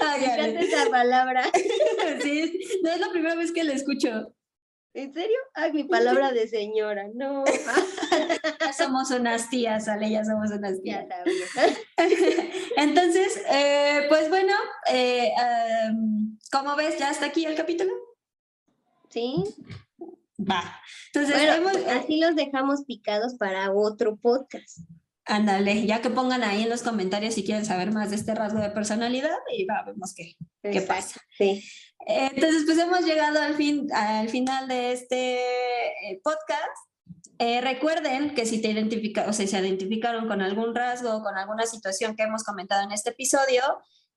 [0.00, 1.44] Ay, esa palabra.
[2.22, 4.34] sí, no es la primera vez que la escucho.
[4.94, 5.36] ¿En serio?
[5.52, 7.44] Ay, mi palabra de señora, no.
[8.76, 11.04] somos unas tías, Ale, ya somos unas tías.
[11.06, 12.06] Ya
[12.76, 14.54] Entonces, eh, pues bueno,
[14.90, 15.30] eh,
[16.50, 16.98] ¿cómo ves?
[16.98, 17.92] ¿Ya está aquí el capítulo?
[19.10, 19.44] Sí.
[20.38, 20.80] Va.
[21.12, 24.78] Entonces, eh, así los dejamos picados para otro podcast.
[25.24, 28.60] Ándale, ya que pongan ahí en los comentarios si quieren saber más de este rasgo
[28.60, 31.20] de personalidad y va, vemos qué, qué pasa.
[31.36, 31.62] Sí.
[32.06, 36.88] Entonces, pues hemos llegado al, fin, al final de este eh, podcast.
[37.38, 41.36] Eh, recuerden que si te identifica, o sea, se identificaron con algún rasgo o con
[41.36, 43.62] alguna situación que hemos comentado en este episodio,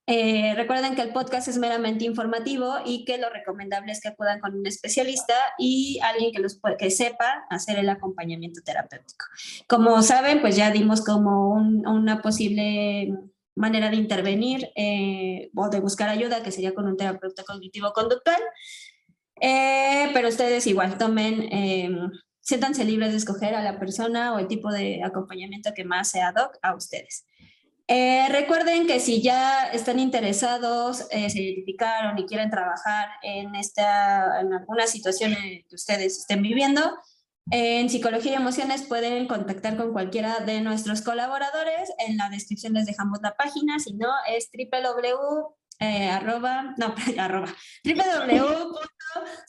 [0.08, 4.40] eh, recuerden que el podcast es meramente informativo y que lo recomendable es que acudan
[4.40, 9.26] con un especialista y alguien que, los, que sepa hacer el acompañamiento terapéutico.
[9.68, 13.14] Como saben, pues ya dimos como una posible
[13.56, 18.42] manera de intervenir eh, o de buscar ayuda, que sería con un terapeuta cognitivo-conductual.
[19.40, 24.48] Eh, pero ustedes igual tomen, em, siéntanse libres de escoger a la persona o el
[24.48, 27.26] tipo de acompañamiento que más sea ad hoc a ustedes.
[27.94, 34.54] Eh, recuerden que si ya están interesados, se identificaron y quieren trabajar en, esta, en
[34.54, 36.82] alguna situación que ustedes estén viviendo,
[37.50, 41.92] en Psicología y Emociones pueden contactar con cualquiera de nuestros colaboradores.
[42.08, 45.54] En la descripción les dejamos la página, si no es www.
[45.80, 47.54] Eh, arroba, no, arroba,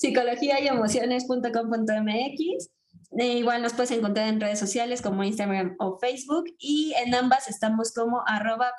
[0.01, 2.71] www.psicologiayemociones.com.mx
[3.19, 7.49] eh, igual nos puedes encontrar en redes sociales como Instagram o Facebook y en ambas
[7.49, 8.73] estamos como arroba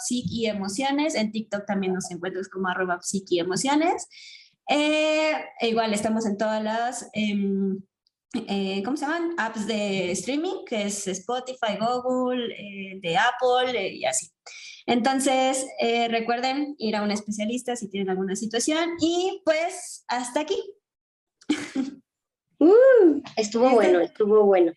[0.43, 1.15] emociones.
[1.15, 2.99] En TikTok también nos encuentras como arroba
[3.31, 4.07] emociones.
[4.69, 7.09] Eh, e igual estamos en todas las...
[7.13, 7.81] Em,
[8.47, 9.35] eh, ¿cómo se llaman?
[9.37, 14.31] Apps de streaming, que es Spotify, Google, eh, de Apple eh, y así.
[14.87, 15.65] Entonces,
[16.09, 20.59] recuerden ir a un especialista si tienen alguna situación y pues hasta aquí.
[22.63, 24.71] Uh, estuvo bueno, estuvo bueno.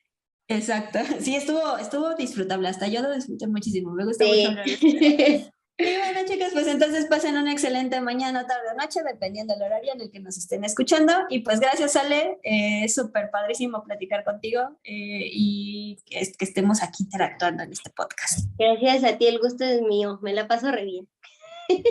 [0.49, 4.51] Exacto, sí, estuvo, estuvo disfrutable, hasta yo lo disfruté muchísimo, me gusta mucho
[5.79, 9.93] Y bueno, chicas, pues entonces pasen una excelente mañana, tarde o noche, dependiendo del horario
[9.93, 11.13] en el que nos estén escuchando.
[11.29, 12.39] Y pues gracias, Ale.
[12.45, 18.49] Eh, es súper padrísimo platicar contigo eh, y que, estemos aquí interactuando en este podcast.
[18.59, 20.19] Gracias a ti, el gusto es mío.
[20.23, 21.09] Me la paso re bien.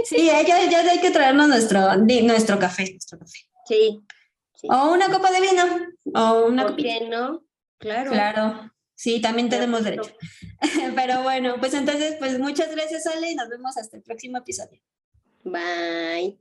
[0.05, 0.55] Sí, ya, ya
[0.89, 3.37] hay que traernos nuestro, nuestro café, nuestro café.
[4.65, 5.63] Sí, O una copa de vino.
[6.13, 7.43] O una ¿Por qué no?
[7.77, 8.11] Claro.
[8.11, 8.71] Claro.
[8.95, 10.15] Sí, también tenemos derecho.
[10.95, 14.81] Pero bueno, pues entonces, pues muchas gracias, Ale, y nos vemos hasta el próximo episodio.
[15.43, 16.39] Bye.